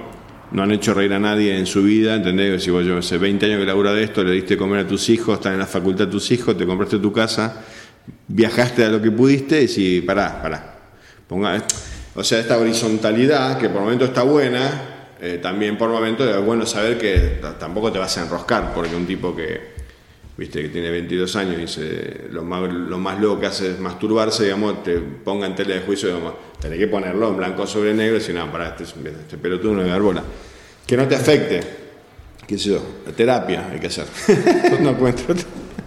no 0.52 0.64
han 0.64 0.72
hecho 0.72 0.94
reír 0.94 1.14
a 1.14 1.20
nadie 1.20 1.58
en 1.58 1.66
su 1.66 1.84
vida, 1.84 2.16
¿entendés? 2.16 2.64
Si 2.64 2.72
vos 2.72 2.86
yo 2.86 2.98
hace 2.98 3.18
20 3.18 3.46
años 3.46 3.60
que 3.60 3.66
labura 3.66 3.94
de 3.94 4.04
esto, 4.04 4.24
le 4.24 4.32
diste 4.32 4.58
comer 4.58 4.86
a 4.86 4.88
tus 4.88 5.10
hijos, 5.10 5.36
están 5.36 5.54
en 5.54 5.60
la 5.60 5.68
facultad 5.68 6.08
tus 6.08 6.32
hijos, 6.32 6.58
te 6.58 6.66
compraste 6.66 7.00
tu 7.00 7.12
casa, 7.12 7.64
viajaste 8.28 8.86
a 8.86 8.90
lo 8.90 9.02
que 9.02 9.12
pudiste 9.12 9.64
y 9.64 9.68
si, 9.68 10.02
pará, 10.02 10.42
pará. 10.42 10.80
Ponga, 11.28 11.64
o 12.16 12.24
sea, 12.24 12.40
esta 12.40 12.58
horizontalidad 12.58 13.60
que 13.60 13.70
por 13.70 13.82
momento 13.82 14.06
está 14.06 14.24
buena, 14.24 15.16
eh, 15.20 15.40
también 15.42 15.78
por 15.78 15.90
momento 15.90 16.28
es 16.28 16.46
bueno 16.46 16.66
saber 16.66 16.98
que 16.98 17.40
tampoco 17.60 17.92
te 17.92 18.00
vas 18.00 18.18
a 18.18 18.24
enroscar, 18.24 18.74
porque 18.74 18.96
un 18.96 19.06
tipo 19.06 19.36
que, 19.36 19.77
viste, 20.38 20.62
que 20.62 20.70
tiene 20.70 20.90
22 20.92 21.36
años 21.36 21.56
y 21.58 21.62
dice, 21.62 22.28
lo 22.32 22.44
más, 22.44 22.72
lo 22.72 22.98
más 23.00 23.20
loco 23.20 23.40
que 23.40 23.48
hace 23.48 23.72
es 23.72 23.80
masturbarse, 23.80 24.44
digamos, 24.44 24.84
te 24.84 24.98
ponga 25.00 25.48
en 25.48 25.56
tela 25.56 25.74
de 25.76 25.82
juicio, 25.82 26.10
digamos, 26.10 26.34
tenés 26.62 26.78
que 26.80 26.88
ponerlo 26.88 27.30
en 27.30 27.38
blanco 27.38 27.66
sobre 27.66 27.94
negro 27.94 28.16
y 28.16 28.20
decir, 28.20 28.36
no, 28.36 28.52
pará, 28.52 28.68
este, 28.70 28.84
es- 28.84 28.96
este 29.22 29.38
pelotudo 29.38 29.74
no 29.74 29.82
es 29.96 30.02
bola. 30.02 30.24
Que 30.86 30.96
no 30.96 31.08
te 31.08 31.16
afecte, 31.16 31.60
qué 32.48 32.58
sé 32.58 32.70
yo, 32.70 32.80
terapia 33.16 33.68
hay 33.72 33.80
que 33.80 33.88
hacer. 33.88 34.06
no 34.82 34.92
encuentro. 34.92 35.36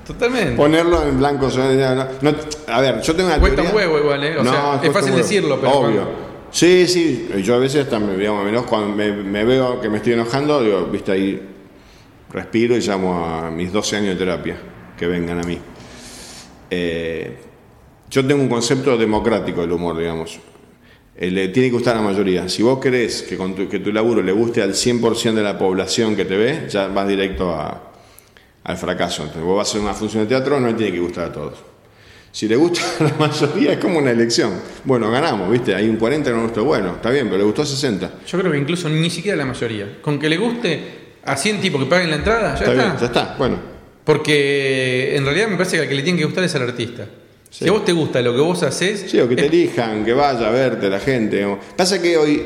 Totalmente. 0.06 0.56
Ponerlo 0.56 1.06
en 1.06 1.18
blanco 1.18 1.48
sobre 1.48 1.76
negro. 1.76 1.94
no- 2.20 2.30
no- 2.32 2.36
a 2.66 2.80
ver, 2.80 3.00
yo 3.00 3.14
tengo 3.14 3.28
una 3.28 3.38
Cuesta 3.38 3.62
un 3.62 3.68
teoría- 3.68 3.86
huevo 3.88 3.98
igual, 4.04 4.24
¿eh? 4.24 4.36
O 4.38 4.44
sea, 4.44 4.80
es 4.82 4.92
fácil 4.92 5.12
un 5.12 5.18
decirlo, 5.18 5.60
pero 5.60 5.72
Obvio. 5.72 6.02
cuando- 6.02 6.30
Sí, 6.52 6.88
sí. 6.88 7.28
Yo 7.44 7.54
a 7.54 7.58
veces 7.58 7.84
hasta 7.84 8.00
me, 8.00 8.16
digamos, 8.16 8.44
menos 8.44 8.64
cuando 8.66 8.88
me, 8.96 9.12
me 9.12 9.44
veo 9.44 9.80
que 9.80 9.88
me 9.88 9.98
estoy 9.98 10.14
enojando, 10.14 10.60
digo, 10.64 10.84
viste 10.90 11.12
ahí, 11.12 11.40
respiro 12.32 12.76
y 12.76 12.80
llamo 12.80 13.24
a 13.24 13.50
mis 13.50 13.72
12 13.72 13.96
años 13.96 14.08
de 14.10 14.16
terapia, 14.16 14.56
que 14.96 15.06
vengan 15.06 15.40
a 15.40 15.42
mí. 15.42 15.58
Eh, 16.70 17.36
yo 18.10 18.26
tengo 18.26 18.42
un 18.42 18.48
concepto 18.48 18.96
democrático 18.96 19.60
del 19.60 19.72
humor, 19.72 19.98
digamos. 19.98 20.38
Eh, 21.16 21.30
le 21.30 21.48
tiene 21.48 21.68
que 21.68 21.74
gustar 21.74 21.96
a 21.96 22.00
la 22.00 22.06
mayoría. 22.06 22.48
Si 22.48 22.62
vos 22.62 22.78
querés 22.78 23.22
que, 23.22 23.36
tu, 23.78 23.92
laburo 23.92 24.22
le 24.22 24.32
guste 24.32 24.62
al 24.62 24.72
100% 24.72 25.34
de 25.34 25.42
la 25.42 25.58
población 25.58 26.16
que 26.16 26.24
te 26.24 26.36
ve, 26.36 26.66
ya 26.68 26.88
vas 26.88 27.06
directo 27.06 27.54
al 28.64 28.76
fracaso. 28.76 29.22
Entonces, 29.22 29.44
vos 29.44 29.56
vas 29.56 29.68
a 29.68 29.70
hacer 29.70 29.82
una 29.82 29.94
función 29.94 30.24
de 30.24 30.28
teatro, 30.28 30.58
no 30.60 30.68
le 30.68 30.74
tiene 30.74 30.92
que 30.92 31.00
gustar 31.00 31.26
a 31.26 31.32
todos. 31.32 31.58
Si 32.32 32.46
le 32.46 32.56
gusta 32.56 32.80
a 33.00 33.04
la 33.04 33.14
mayoría, 33.18 33.72
es 33.72 33.78
como 33.78 33.98
una 33.98 34.12
elección. 34.12 34.52
Bueno, 34.84 35.10
ganamos, 35.10 35.50
¿viste? 35.50 35.74
Hay 35.74 35.88
un 35.88 35.96
40 35.96 36.30
que 36.30 36.36
no 36.36 36.42
gustó. 36.44 36.64
Bueno, 36.64 36.94
está 36.94 37.10
bien, 37.10 37.26
pero 37.26 37.38
le 37.38 37.44
gustó 37.44 37.62
a 37.62 37.66
60. 37.66 38.20
Yo 38.26 38.38
creo 38.38 38.52
que 38.52 38.58
incluso 38.58 38.88
ni 38.88 39.10
siquiera 39.10 39.36
la 39.36 39.46
mayoría. 39.46 40.00
Con 40.00 40.18
que 40.18 40.28
le 40.28 40.36
guste 40.36 40.99
a 41.24 41.36
100 41.36 41.60
tipos 41.60 41.82
que 41.82 41.88
paguen 41.90 42.10
la 42.10 42.16
entrada, 42.16 42.54
ya 42.54 42.60
está 42.60 42.70
está. 42.72 42.84
bien, 42.86 42.96
ya 42.98 43.06
está. 43.06 43.34
Bueno, 43.38 43.56
Porque 44.04 45.14
en 45.16 45.24
realidad 45.24 45.48
me 45.48 45.56
parece 45.56 45.76
que 45.76 45.82
al 45.82 45.88
que 45.88 45.94
le 45.94 46.02
tiene 46.02 46.18
que 46.18 46.24
gustar 46.24 46.44
es 46.44 46.54
al 46.54 46.62
artista. 46.62 47.04
Sí. 47.50 47.64
Si 47.64 47.68
a 47.68 47.72
vos 47.72 47.84
te 47.84 47.92
gusta 47.92 48.20
lo 48.22 48.32
que 48.34 48.40
vos 48.40 48.62
haces, 48.62 49.06
sí, 49.10 49.18
o 49.20 49.28
que 49.28 49.36
te 49.36 49.46
es- 49.46 49.52
elijan, 49.52 50.04
que 50.04 50.12
vaya 50.12 50.48
a 50.48 50.50
verte 50.50 50.88
la 50.88 51.00
gente. 51.00 51.46
Pasa 51.76 52.00
que 52.00 52.16
hoy 52.16 52.42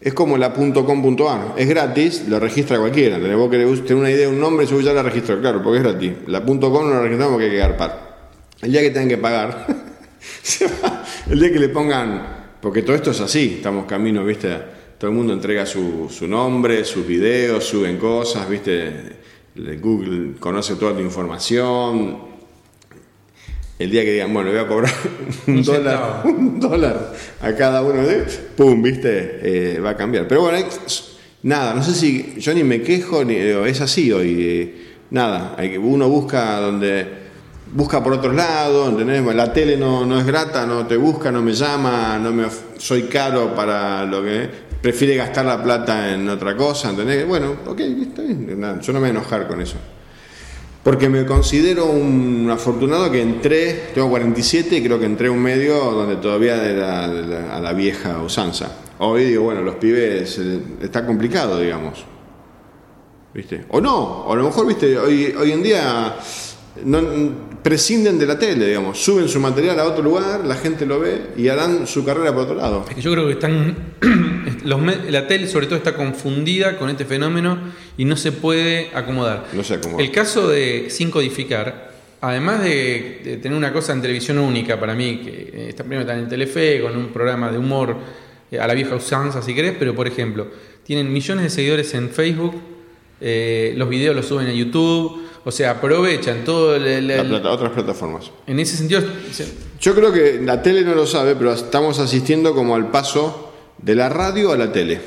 es 0.00 0.12
como 0.12 0.36
la 0.36 0.52
.com.ar, 0.52 1.54
es 1.56 1.68
gratis, 1.68 2.24
lo 2.28 2.38
registra 2.40 2.78
cualquiera. 2.78 3.16
¿entendés? 3.16 3.38
Vos 3.38 3.50
querés 3.50 3.80
tener 3.84 3.94
una 3.96 4.10
idea, 4.10 4.28
un 4.28 4.40
nombre, 4.40 4.66
yo 4.66 4.80
ya 4.80 4.92
la 4.92 5.02
registro, 5.02 5.40
claro, 5.40 5.62
porque 5.62 5.78
es 5.78 5.84
gratis. 5.84 6.12
La 6.26 6.42
.com 6.44 6.60
no 6.60 6.90
la 6.94 7.00
registramos 7.00 7.32
porque 7.32 7.44
hay 7.46 7.50
que 7.52 7.58
garpar. 7.58 8.14
El 8.62 8.72
día 8.72 8.80
que 8.82 8.90
tengan 8.90 9.08
que 9.08 9.18
pagar, 9.18 9.66
se 10.42 10.66
va. 10.66 11.04
el 11.30 11.38
día 11.40 11.52
que 11.52 11.58
le 11.58 11.68
pongan, 11.68 12.26
porque 12.60 12.82
todo 12.82 12.96
esto 12.96 13.10
es 13.12 13.20
así, 13.20 13.54
estamos 13.56 13.86
camino, 13.86 14.24
¿viste? 14.24 14.48
Todo 14.98 15.10
el 15.10 15.16
mundo 15.16 15.32
entrega 15.32 15.66
su, 15.66 16.08
su 16.10 16.26
nombre, 16.28 16.84
sus 16.84 17.06
videos, 17.06 17.64
suben 17.64 17.98
cosas, 17.98 18.48
¿viste? 18.48 18.92
Le- 19.56 19.76
Google 19.76 20.34
conoce 20.38 20.76
toda 20.76 20.94
tu 20.94 21.00
información. 21.00 22.18
El 23.78 23.90
día 23.90 24.04
que 24.04 24.12
digan, 24.12 24.32
bueno, 24.32 24.50
le 24.50 24.56
voy 24.56 24.64
a 24.64 24.68
cobrar 24.68 24.92
un, 25.48 25.56
Un 25.56 25.62
dólar, 25.64 26.22
un 26.24 26.60
dólar 26.60 27.12
a 27.40 27.52
cada 27.54 27.82
uno 27.82 28.06
de 28.06 28.24
pum, 28.56 28.80
¿viste? 28.82 29.38
Eh, 29.42 29.80
va 29.80 29.90
a 29.90 29.96
cambiar. 29.96 30.28
Pero 30.28 30.42
bueno, 30.42 30.64
nada, 31.42 31.74
no 31.74 31.82
sé 31.82 31.92
si 31.92 32.34
yo 32.38 32.54
ni 32.54 32.62
me 32.62 32.80
quejo, 32.82 33.24
ni, 33.24 33.34
es 33.34 33.80
así 33.80 34.12
hoy. 34.12 34.36
eh, 34.40 34.74
nada, 35.10 35.54
hay 35.58 35.70
que, 35.70 35.78
uno 35.78 36.08
busca 36.08 36.60
donde 36.60 37.23
busca 37.74 38.02
por 38.02 38.12
otros 38.14 38.34
lados, 38.34 38.90
¿entendés? 38.90 39.34
La 39.34 39.52
tele 39.52 39.76
no, 39.76 40.06
no 40.06 40.18
es 40.18 40.24
grata, 40.24 40.64
no 40.64 40.86
te 40.86 40.96
busca, 40.96 41.30
no 41.30 41.42
me 41.42 41.52
llama, 41.52 42.18
no 42.18 42.32
me 42.32 42.46
soy 42.78 43.02
caro 43.02 43.54
para 43.54 44.06
lo 44.06 44.22
que 44.22 44.48
prefiere 44.80 45.16
gastar 45.16 45.44
la 45.44 45.62
plata 45.62 46.14
en 46.14 46.28
otra 46.28 46.56
cosa, 46.56 46.90
¿entendés? 46.90 47.26
Bueno, 47.26 47.56
ok, 47.66 47.80
está 47.80 48.22
bien, 48.22 48.60
nada, 48.60 48.80
yo 48.80 48.92
no 48.92 49.00
me 49.00 49.08
voy 49.08 49.16
a 49.16 49.20
enojar 49.20 49.48
con 49.48 49.60
eso. 49.60 49.76
Porque 50.84 51.08
me 51.08 51.24
considero 51.24 51.86
un 51.86 52.48
afortunado 52.50 53.10
que 53.10 53.22
entré, 53.22 53.90
tengo 53.94 54.08
47 54.10 54.76
y 54.76 54.82
creo 54.82 55.00
que 55.00 55.06
entré 55.06 55.28
a 55.28 55.30
un 55.32 55.42
medio 55.42 55.74
donde 55.76 56.16
todavía 56.16 56.62
era 56.62 57.04
a 57.04 57.60
la 57.60 57.72
vieja 57.72 58.20
usanza. 58.20 58.70
Hoy 58.98 59.24
digo, 59.24 59.44
bueno, 59.44 59.62
los 59.62 59.76
pibes 59.76 60.38
eh, 60.38 60.60
está 60.82 61.04
complicado, 61.04 61.58
digamos. 61.58 62.04
¿Viste? 63.32 63.64
O 63.70 63.80
no, 63.80 63.96
o 63.96 64.32
a 64.32 64.36
lo 64.36 64.44
mejor, 64.44 64.66
viste, 64.66 64.96
hoy, 64.96 65.34
hoy 65.36 65.52
en 65.52 65.62
día 65.62 66.16
no, 66.82 67.00
prescinden 67.62 68.18
de 68.18 68.26
la 68.26 68.38
tele, 68.38 68.66
digamos, 68.66 68.98
suben 68.98 69.28
su 69.28 69.38
material 69.40 69.78
a 69.78 69.84
otro 69.84 70.02
lugar, 70.02 70.44
la 70.44 70.56
gente 70.56 70.84
lo 70.86 71.00
ve 71.00 71.28
y 71.36 71.48
harán 71.48 71.86
su 71.86 72.04
carrera 72.04 72.32
por 72.32 72.42
otro 72.42 72.56
lado. 72.56 72.84
Es 72.88 72.96
que 72.96 73.00
yo 73.00 73.12
creo 73.12 73.26
que 73.26 73.32
están. 73.34 73.76
los 74.64 74.80
la 75.10 75.26
tele, 75.26 75.46
sobre 75.46 75.66
todo, 75.66 75.76
está 75.76 75.94
confundida 75.94 76.76
con 76.76 76.90
este 76.90 77.04
fenómeno 77.04 77.58
y 77.96 78.04
no 78.04 78.16
se 78.16 78.32
puede 78.32 78.90
acomodar. 78.94 79.46
No 79.52 79.62
sé 79.62 79.80
cómo. 79.80 79.98
El 79.98 80.10
caso 80.10 80.48
de 80.48 80.86
Sin 80.90 81.10
Codificar, 81.10 81.92
además 82.20 82.62
de, 82.62 83.20
de 83.24 83.36
tener 83.36 83.56
una 83.56 83.72
cosa 83.72 83.92
en 83.92 84.02
televisión 84.02 84.38
única 84.38 84.78
para 84.80 84.94
mí, 84.94 85.20
que 85.24 85.30
eh, 85.30 85.66
está 85.68 85.84
primero 85.84 86.02
está 86.02 86.18
en 86.18 86.28
Telefe, 86.28 86.80
con 86.82 86.96
un 86.96 87.08
programa 87.08 87.50
de 87.50 87.58
humor 87.58 87.96
eh, 88.50 88.58
a 88.58 88.66
la 88.66 88.74
vieja 88.74 88.94
usanza, 88.94 89.42
si 89.42 89.54
querés, 89.54 89.74
pero 89.78 89.94
por 89.94 90.06
ejemplo, 90.06 90.48
tienen 90.82 91.12
millones 91.12 91.44
de 91.44 91.50
seguidores 91.50 91.94
en 91.94 92.10
Facebook, 92.10 92.54
eh, 93.20 93.72
los 93.76 93.88
videos 93.88 94.14
los 94.14 94.26
suben 94.26 94.48
a 94.48 94.52
YouTube, 94.52 95.23
o 95.44 95.50
sea, 95.50 95.72
aprovechan 95.72 96.44
todo 96.44 96.74
el- 96.76 97.06
plata- 97.28 97.50
otras 97.50 97.70
plataformas. 97.72 98.30
en 98.46 98.58
ese 98.60 98.76
sentido. 98.76 99.02
se- 99.30 99.46
Yo 99.80 99.94
creo 99.94 100.12
que 100.12 100.40
la 100.42 100.62
tele 100.62 100.82
no 100.82 100.94
lo 100.94 101.06
sabe, 101.06 101.36
pero 101.36 101.52
estamos 101.52 101.98
asistiendo 101.98 102.54
como 102.54 102.74
al 102.74 102.90
paso 102.90 103.52
de 103.78 103.94
la 103.94 104.08
radio 104.08 104.52
a 104.52 104.56
la 104.56 104.72
tele. 104.72 105.00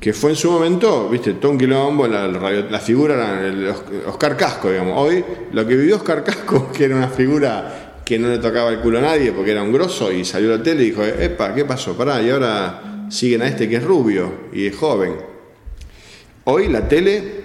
Que 0.00 0.12
fue 0.14 0.30
en 0.30 0.36
su 0.36 0.50
momento, 0.50 1.08
viste, 1.10 1.34
un 1.46 1.58
quilombo, 1.58 2.06
la, 2.06 2.26
la 2.28 2.38
radio- 2.38 2.66
la 2.70 2.78
figura 2.78 3.14
era 3.14 3.46
el 3.46 3.68
Oscar 4.06 4.36
Casco, 4.36 4.70
digamos. 4.70 4.94
Hoy, 4.96 5.22
lo 5.52 5.66
que 5.66 5.76
vivió 5.76 5.96
Oscar 5.96 6.24
Casco, 6.24 6.70
que 6.76 6.84
era 6.84 6.96
una 6.96 7.08
figura 7.08 8.00
que 8.04 8.18
no 8.18 8.28
le 8.28 8.38
tocaba 8.38 8.70
el 8.70 8.80
culo 8.80 8.98
a 8.98 9.02
nadie 9.02 9.32
porque 9.32 9.50
era 9.50 9.62
un 9.62 9.72
grosso 9.72 10.10
y 10.10 10.24
salió 10.24 10.54
a 10.54 10.56
la 10.58 10.62
tele 10.62 10.82
y 10.82 10.86
dijo, 10.90 11.04
epa, 11.04 11.54
¿qué 11.54 11.64
pasó? 11.64 11.96
Pará, 11.96 12.22
y 12.22 12.30
ahora 12.30 13.06
siguen 13.10 13.42
a 13.42 13.46
este 13.48 13.68
que 13.68 13.76
es 13.76 13.84
rubio 13.84 14.32
y 14.52 14.66
es 14.66 14.76
joven. 14.76 15.16
Hoy 16.44 16.68
la 16.68 16.88
tele 16.88 17.39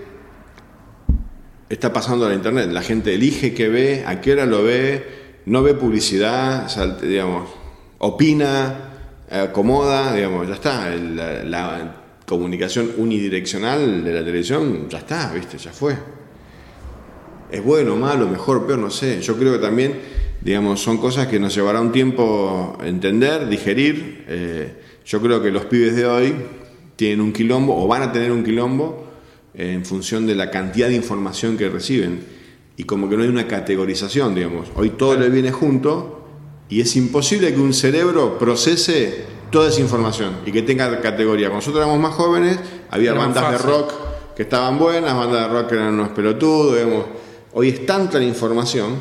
está 1.70 1.92
pasando 1.94 2.26
a 2.26 2.30
la 2.30 2.36
internet. 2.36 2.70
La 2.72 2.82
gente 2.82 3.14
elige 3.14 3.54
qué 3.54 3.70
ve, 3.70 4.04
a 4.06 4.22
qué 4.22 4.34
hora 4.34 4.46
lo 4.46 4.64
ve, 4.64 5.06
no 5.46 5.64
ve 5.64 5.74
publicidad, 5.74 6.68
sal- 6.70 7.00
digamos, 7.02 7.50
opina, 8.00 8.92
acomoda, 9.30 10.14
digamos, 10.14 10.48
ya 10.48 10.54
está. 10.56 10.90
La 10.96 11.96
comunicación 12.26 12.92
unidireccional 12.98 14.04
de 14.04 14.14
la 14.14 14.20
televisión, 14.26 14.90
ya 14.90 15.00
está, 15.00 15.32
viste, 15.34 15.58
ya 15.58 15.72
fue. 15.72 15.96
Es 17.52 17.64
bueno, 17.64 17.96
malo, 17.96 18.28
mejor, 18.28 18.66
peor, 18.66 18.80
no 18.80 18.90
sé. 18.90 19.22
Yo 19.22 19.36
creo 19.38 19.54
que 19.54 19.60
también 19.60 20.16
Digamos, 20.42 20.80
son 20.80 21.00
cosas 21.00 21.26
que 21.26 21.40
nos 21.40 21.56
llevará 21.56 21.82
un 21.82 21.92
tiempo 21.92 22.78
entender, 22.84 23.50
digerir. 23.50 24.26
Eh, 24.28 24.74
yo 25.04 25.20
creo 25.20 25.42
que 25.42 25.50
los 25.50 25.66
pibes 25.66 25.96
de 25.96 26.06
hoy 26.06 26.36
tienen 26.96 27.22
un 27.22 27.34
quilombo 27.34 27.76
o 27.84 27.88
van 27.88 28.04
a 28.04 28.12
tener 28.12 28.32
un 28.32 28.44
quilombo 28.44 29.05
en 29.58 29.86
función 29.86 30.28
de 30.28 30.36
la 30.36 30.52
cantidad 30.52 30.88
de 30.88 30.96
información 30.96 31.58
que 31.58 31.70
reciben. 31.70 32.26
Y 32.78 32.84
como 32.84 33.10
que 33.10 33.16
no 33.16 33.24
hay 33.24 33.30
una 33.30 33.48
categorización, 33.48 34.36
digamos. 34.36 34.68
Hoy 34.76 34.92
todo 34.92 35.16
le 35.16 35.30
viene 35.30 35.52
junto 35.52 36.26
y 36.68 36.82
es 36.82 36.96
imposible 36.96 37.54
que 37.54 37.60
un 37.60 37.74
cerebro 37.74 38.38
procese 38.38 39.24
toda 39.52 39.70
esa 39.70 39.82
información 39.82 40.40
y 40.46 40.52
que 40.52 40.62
tenga 40.62 41.00
categoría. 41.00 41.48
Cuando 41.48 41.62
nosotros 41.66 41.84
éramos 41.84 42.00
más 42.00 42.14
jóvenes, 42.16 42.60
había 42.90 43.14
bandas 43.14 43.52
de 43.52 43.58
rock 43.60 43.94
que 44.36 44.44
estaban 44.44 44.78
buenas, 44.78 45.16
bandas 45.16 45.48
de 45.48 45.54
rock 45.54 45.70
que 45.70 45.76
eran 45.76 45.94
unos 45.94 46.10
pelotudos, 46.10 46.76
digamos. 46.76 47.06
Hoy 47.54 47.70
es 47.70 47.86
tanta 47.86 48.18
la 48.18 48.26
información 48.26 48.98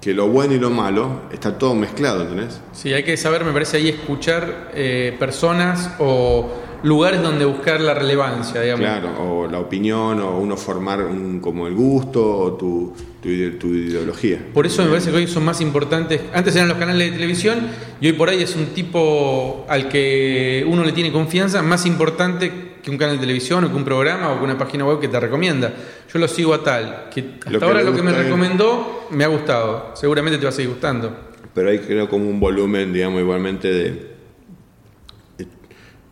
que 0.00 0.12
lo 0.12 0.28
bueno 0.28 0.54
y 0.54 0.58
lo 0.58 0.70
malo 0.70 1.22
está 1.32 1.56
todo 1.56 1.74
mezclado, 1.74 2.22
¿entendés? 2.22 2.60
Sí, 2.72 2.92
hay 2.92 3.02
que 3.02 3.16
saber, 3.16 3.44
me 3.44 3.52
parece, 3.52 3.78
ahí 3.78 3.88
escuchar 3.88 4.70
eh, 4.74 5.16
personas 5.18 5.92
o 5.98 6.48
lugares 6.82 7.22
donde 7.22 7.44
buscar 7.44 7.80
la 7.80 7.94
relevancia, 7.94 8.60
digamos. 8.60 8.84
Claro, 8.84 9.10
o 9.18 9.46
la 9.48 9.58
opinión, 9.58 10.20
o 10.20 10.38
uno 10.38 10.56
formar 10.56 11.02
un, 11.02 11.40
como 11.40 11.66
el 11.66 11.74
gusto, 11.74 12.38
o 12.38 12.52
tu, 12.54 12.94
tu, 13.20 13.28
ideología. 13.28 14.38
Por 14.52 14.66
eso 14.66 14.82
me 14.82 14.90
parece 14.90 15.10
que 15.10 15.16
hoy 15.16 15.26
son 15.26 15.44
más 15.44 15.60
importantes, 15.60 16.22
antes 16.32 16.54
eran 16.56 16.68
los 16.68 16.78
canales 16.78 17.10
de 17.10 17.16
televisión, 17.16 17.58
y 18.00 18.06
hoy 18.08 18.12
por 18.12 18.28
ahí 18.28 18.42
es 18.42 18.54
un 18.56 18.66
tipo 18.66 19.64
al 19.68 19.88
que 19.88 20.64
uno 20.68 20.84
le 20.84 20.92
tiene 20.92 21.12
confianza, 21.12 21.62
más 21.62 21.86
importante 21.86 22.76
que 22.82 22.90
un 22.90 22.98
canal 22.98 23.16
de 23.16 23.20
televisión 23.20 23.64
o 23.64 23.68
que 23.68 23.76
un 23.76 23.84
programa 23.84 24.32
o 24.32 24.38
que 24.38 24.44
una 24.44 24.56
página 24.56 24.84
web 24.84 25.00
que 25.00 25.08
te 25.08 25.18
recomienda. 25.18 25.72
Yo 26.12 26.20
lo 26.20 26.28
sigo 26.28 26.54
a 26.54 26.62
tal, 26.62 27.08
que 27.12 27.34
hasta 27.44 27.64
ahora 27.66 27.82
lo 27.82 27.92
que 27.92 28.02
me 28.02 28.12
recomendó 28.12 29.08
me 29.10 29.24
ha 29.24 29.28
gustado, 29.28 29.90
seguramente 29.94 30.38
te 30.38 30.44
va 30.44 30.50
a 30.50 30.52
seguir 30.52 30.70
gustando. 30.70 31.16
Pero 31.52 31.70
hay 31.70 31.78
creo 31.78 32.08
como 32.08 32.28
un 32.28 32.38
volumen, 32.38 32.92
digamos, 32.92 33.20
igualmente 33.20 33.72
de, 33.72 34.15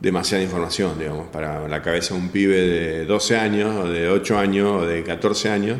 demasiada 0.00 0.42
información, 0.42 0.98
digamos, 0.98 1.28
para 1.28 1.66
la 1.68 1.82
cabeza 1.82 2.14
de 2.14 2.20
un 2.20 2.28
pibe 2.28 2.56
de 2.56 3.04
12 3.06 3.36
años, 3.36 3.84
o 3.84 3.88
de 3.88 4.08
8 4.08 4.38
años, 4.38 4.82
o 4.82 4.86
de 4.86 5.02
14 5.02 5.50
años. 5.50 5.78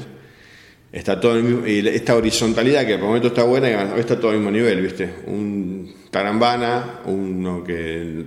Está 0.92 1.18
todo 1.18 1.40
y 1.66 1.88
esta 1.88 2.14
horizontalidad 2.14 2.87
que 2.87 2.94
por 2.94 3.00
el 3.00 3.07
momento 3.07 3.29
está 3.29 3.42
buena, 3.42 3.96
está 3.96 4.18
todo 4.18 4.31
al 4.31 4.37
mismo 4.37 4.53
nivel, 4.53 4.81
¿viste? 4.81 5.12
Un 5.27 5.92
tarambana, 6.09 7.00
uno 7.07 7.64
que 7.64 8.27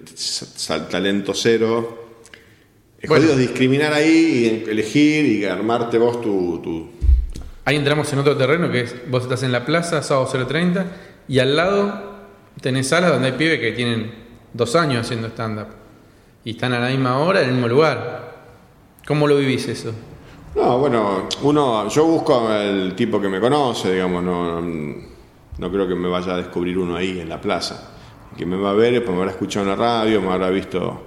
talento 0.90 1.34
cero, 1.34 2.08
es 3.00 3.08
bueno. 3.08 3.36
discriminar 3.36 3.94
ahí 3.94 4.66
y 4.66 4.70
elegir 4.70 5.26
y 5.26 5.46
armarte 5.46 5.98
vos 5.98 6.22
tu, 6.22 6.90
Ahí 7.64 7.78
entramos 7.78 8.12
en 8.12 8.20
otro 8.20 8.36
terreno 8.36 8.70
que 8.72 8.82
es, 8.82 8.96
vos 9.10 9.24
estás 9.24 9.44
en 9.44 9.54
la 9.54 9.66
plaza, 9.66 10.04
sábado 10.04 10.28
030, 10.48 10.86
y 11.30 11.40
al 11.40 11.56
lado 11.56 12.18
tenés 12.60 12.88
salas 12.90 13.12
donde 13.12 13.28
hay 13.28 13.34
pibes 13.34 13.60
que 13.62 13.72
tienen 13.72 14.27
dos 14.58 14.76
años 14.76 15.06
haciendo 15.06 15.28
stand-up. 15.28 15.68
Y 16.44 16.52
están 16.52 16.74
a 16.74 16.80
la 16.80 16.90
misma 16.90 17.20
hora, 17.20 17.42
en 17.42 17.50
el 17.50 17.54
mismo 17.54 17.68
lugar. 17.68 18.36
¿Cómo 19.08 19.28
lo 19.28 19.38
vivís 19.38 19.68
eso? 19.68 19.94
No, 20.56 20.80
bueno, 20.80 21.30
uno, 21.44 21.88
yo 21.88 22.06
busco 22.06 22.52
el 22.52 22.96
tipo 22.96 23.22
que 23.22 23.30
me 23.30 23.40
conoce, 23.40 23.94
digamos, 23.94 24.24
no, 24.24 24.62
no 24.62 25.72
creo 25.72 25.88
que 25.88 25.96
me 25.96 26.08
vaya 26.08 26.34
a 26.34 26.38
descubrir 26.38 26.78
uno 26.78 26.96
ahí 26.96 27.20
en 27.20 27.30
la 27.30 27.40
plaza. 27.40 27.94
Que 28.36 28.46
me 28.46 28.58
va 28.58 28.72
a 28.72 28.74
ver, 28.74 29.04
pues 29.04 29.16
me 29.16 29.22
habrá 29.22 29.32
escuchado 29.32 29.66
en 29.66 29.72
la 29.72 29.76
radio, 29.76 30.22
me 30.22 30.32
habrá 30.32 30.50
visto 30.50 31.04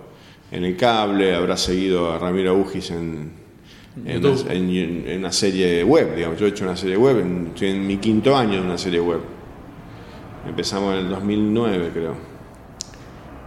en 0.50 0.64
el 0.64 0.76
cable, 0.76 1.34
habrá 1.34 1.56
seguido 1.56 2.12
a 2.12 2.18
Ramiro 2.18 2.54
Ugis 2.54 2.90
en, 2.90 3.32
en, 4.04 5.18
una, 5.18 5.32
serie 5.32 5.84
web, 5.84 6.14
digamos. 6.14 6.38
Yo 6.38 6.46
he 6.46 6.50
hecho 6.50 6.64
una 6.64 6.76
serie 6.76 6.96
web, 6.96 7.18
estoy 7.48 7.68
en 7.68 7.86
mi 7.86 7.96
quinto 7.98 8.36
año 8.36 8.54
de 8.54 8.62
una 8.62 8.78
serie 8.78 9.00
web. 9.00 9.20
Empezamos 10.46 10.94
en 10.94 11.00
el 11.00 11.10
2009, 11.10 11.90
creo. 11.92 12.29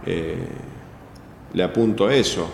Eh, 0.06 0.36
le 1.52 1.62
apunto 1.62 2.06
a 2.06 2.14
eso, 2.14 2.48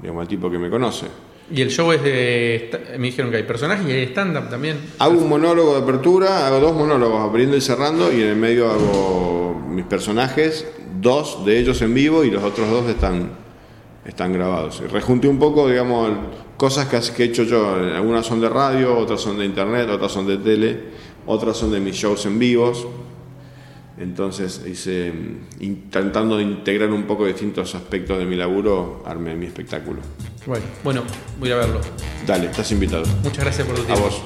digamos, 0.00 0.22
al 0.22 0.28
tipo 0.28 0.50
que 0.50 0.58
me 0.58 0.70
conoce. 0.70 1.06
Y 1.50 1.62
el 1.62 1.70
show 1.70 1.92
es 1.92 2.02
de. 2.02 2.96
Me 2.98 3.06
dijeron 3.06 3.30
que 3.30 3.36
hay 3.36 3.44
personajes 3.44 3.86
y 3.86 3.92
hay 3.92 4.02
stand-up 4.06 4.50
también. 4.50 4.78
Hago 4.98 5.18
un 5.18 5.28
monólogo 5.28 5.74
de 5.74 5.82
apertura, 5.82 6.46
hago 6.46 6.58
dos 6.58 6.74
monólogos, 6.74 7.20
abriendo 7.20 7.56
y 7.56 7.60
cerrando, 7.60 8.12
y 8.12 8.22
en 8.22 8.28
el 8.28 8.36
medio 8.36 8.70
hago 8.70 9.62
mis 9.68 9.84
personajes, 9.84 10.66
dos 11.00 11.44
de 11.44 11.58
ellos 11.58 11.80
en 11.82 11.94
vivo 11.94 12.24
y 12.24 12.30
los 12.30 12.42
otros 12.42 12.68
dos 12.68 12.88
están 12.88 13.30
están 14.06 14.32
grabados. 14.32 14.82
Y 14.84 14.88
rejunté 14.88 15.28
un 15.28 15.38
poco, 15.38 15.68
digamos, 15.68 16.10
cosas 16.56 16.86
que, 16.86 17.22
he 17.22 17.26
hecho 17.26 17.42
yo. 17.42 17.74
Algunas 17.74 18.24
son 18.26 18.40
de 18.40 18.48
radio, 18.48 18.96
otras 18.96 19.20
son 19.20 19.38
de 19.38 19.44
internet, 19.44 19.88
otras 19.90 20.12
son 20.12 20.26
de 20.26 20.38
tele, 20.38 20.80
otras 21.26 21.56
son 21.56 21.72
de 21.72 21.80
mis 21.80 21.96
shows 21.96 22.24
en 22.26 22.38
vivos. 22.38 22.86
Entonces, 23.98 24.62
hice, 24.66 25.12
intentando 25.60 26.40
integrar 26.40 26.90
un 26.90 27.04
poco 27.04 27.26
distintos 27.26 27.74
aspectos 27.74 28.18
de 28.18 28.26
mi 28.26 28.36
laburo, 28.36 29.02
armé 29.06 29.34
mi 29.34 29.46
espectáculo. 29.46 30.00
Bueno, 30.46 30.64
bueno, 30.84 31.02
voy 31.40 31.50
a 31.50 31.56
verlo. 31.56 31.80
Dale, 32.26 32.46
estás 32.46 32.70
invitado. 32.72 33.04
Muchas 33.22 33.44
gracias 33.44 33.66
por 33.66 33.76
tu 33.76 33.82
tiempo. 33.84 34.04
A 34.04 34.08
vos. 34.08 34.22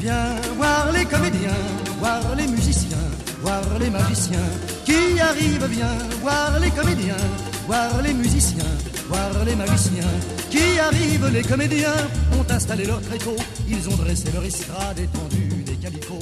Viens 0.00 0.56
voir 0.56 0.92
les 0.92 1.06
comédiens, 1.06 1.56
voir 2.00 2.36
les 2.36 2.48
musiciens. 2.48 3.14
voir 3.44 3.78
les 3.78 3.90
magiciens 3.90 4.48
qui 4.86 5.20
arrivent, 5.20 5.66
viens 5.66 5.98
voir 6.22 6.58
les 6.60 6.70
comédiens, 6.70 7.24
voir 7.66 8.00
les 8.02 8.14
musiciens, 8.14 8.64
voir 9.08 9.44
les 9.44 9.56
magiciens 9.56 10.04
qui 10.50 10.78
arrivent, 10.78 11.30
les 11.32 11.42
comédiens 11.42 12.08
ont 12.38 12.50
installé 12.50 12.84
leur 12.84 13.00
tréteau, 13.00 13.36
ils 13.68 13.88
ont 13.88 13.96
dressé 13.96 14.30
leur 14.32 14.44
estrade 14.44 14.98
étendue 14.98 15.62
des 15.64 15.76
calicots. 15.76 16.18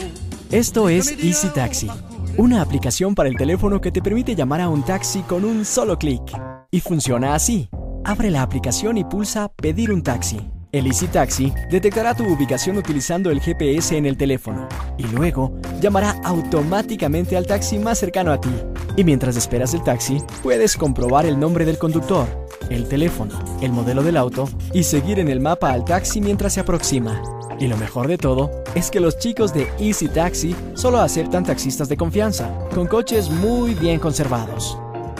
Esto 0.50 0.88
es 0.88 1.12
Easy 1.22 1.48
Taxi, 1.48 1.88
una 2.36 2.60
aplicación 2.60 3.14
para 3.14 3.28
el 3.28 3.36
teléfono 3.36 3.80
que 3.80 3.90
te 3.90 4.02
permite 4.02 4.34
llamar 4.34 4.60
a 4.60 4.68
un 4.68 4.84
taxi 4.84 5.22
con 5.22 5.44
un 5.44 5.64
solo 5.64 5.98
clic. 5.98 6.22
Y 6.70 6.80
funciona 6.80 7.34
así. 7.34 7.68
Abre 8.04 8.30
la 8.30 8.42
aplicación 8.42 8.98
y 8.98 9.04
pulsa 9.04 9.48
Pedir 9.48 9.92
un 9.92 10.02
taxi. 10.02 10.40
El 10.72 10.86
Easy 10.86 11.06
Taxi 11.06 11.52
detectará 11.70 12.14
tu 12.14 12.24
ubicación 12.24 12.78
utilizando 12.78 13.30
el 13.30 13.42
GPS 13.42 13.94
en 13.94 14.06
el 14.06 14.16
teléfono 14.16 14.66
y 14.96 15.02
luego 15.02 15.52
llamará 15.82 16.12
automáticamente 16.24 17.36
al 17.36 17.46
taxi 17.46 17.78
más 17.78 17.98
cercano 17.98 18.32
a 18.32 18.40
ti. 18.40 18.48
Y 18.96 19.04
mientras 19.04 19.36
esperas 19.36 19.74
el 19.74 19.82
taxi, 19.82 20.22
puedes 20.42 20.78
comprobar 20.78 21.26
el 21.26 21.38
nombre 21.38 21.66
del 21.66 21.76
conductor, 21.76 22.41
el 22.70 22.88
teléfono, 22.88 23.38
el 23.60 23.72
modelo 23.72 24.02
del 24.02 24.16
auto 24.16 24.48
y 24.72 24.84
seguir 24.84 25.18
en 25.18 25.28
el 25.28 25.40
mapa 25.40 25.72
al 25.72 25.84
taxi 25.84 26.20
mientras 26.20 26.54
se 26.54 26.60
aproxima. 26.60 27.22
Y 27.58 27.68
lo 27.68 27.76
mejor 27.76 28.08
de 28.08 28.18
todo 28.18 28.50
es 28.74 28.90
que 28.90 29.00
los 29.00 29.18
chicos 29.18 29.54
de 29.54 29.68
Easy 29.78 30.08
Taxi 30.08 30.54
solo 30.74 30.98
aceptan 30.98 31.44
taxistas 31.44 31.88
de 31.88 31.96
confianza, 31.96 32.50
con 32.74 32.86
coches 32.86 33.30
muy 33.30 33.74
bien 33.74 34.00
conservados. 34.00 34.76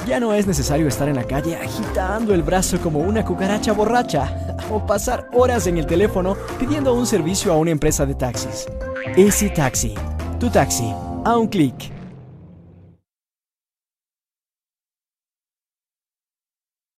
Ya 0.07 0.19
no 0.19 0.35
es 0.35 0.47
necesario 0.47 0.89
estar 0.89 1.09
en 1.09 1.17
la 1.17 1.25
calle 1.25 1.57
agitando 1.57 2.35
el 2.35 2.43
brazo 2.43 2.81
como 2.81 2.99
una 2.99 3.25
cucaracha 3.25 3.73
borracha 3.73 4.57
o 4.71 4.85
pasar 4.85 5.29
horas 5.33 5.67
en 5.67 5.79
el 5.79 5.87
teléfono 5.87 6.37
pidiendo 6.59 6.95
un 6.95 7.07
servicio 7.07 7.53
a 7.53 7.57
una 7.57 7.71
empresa 7.71 8.05
de 8.07 8.15
taxis. 8.15 8.67
Easy 9.17 9.51
Taxi, 9.51 9.95
tu 10.41 10.51
taxi, 10.51 10.93
a 11.25 11.37
un 11.37 11.47
clic. 11.47 12.02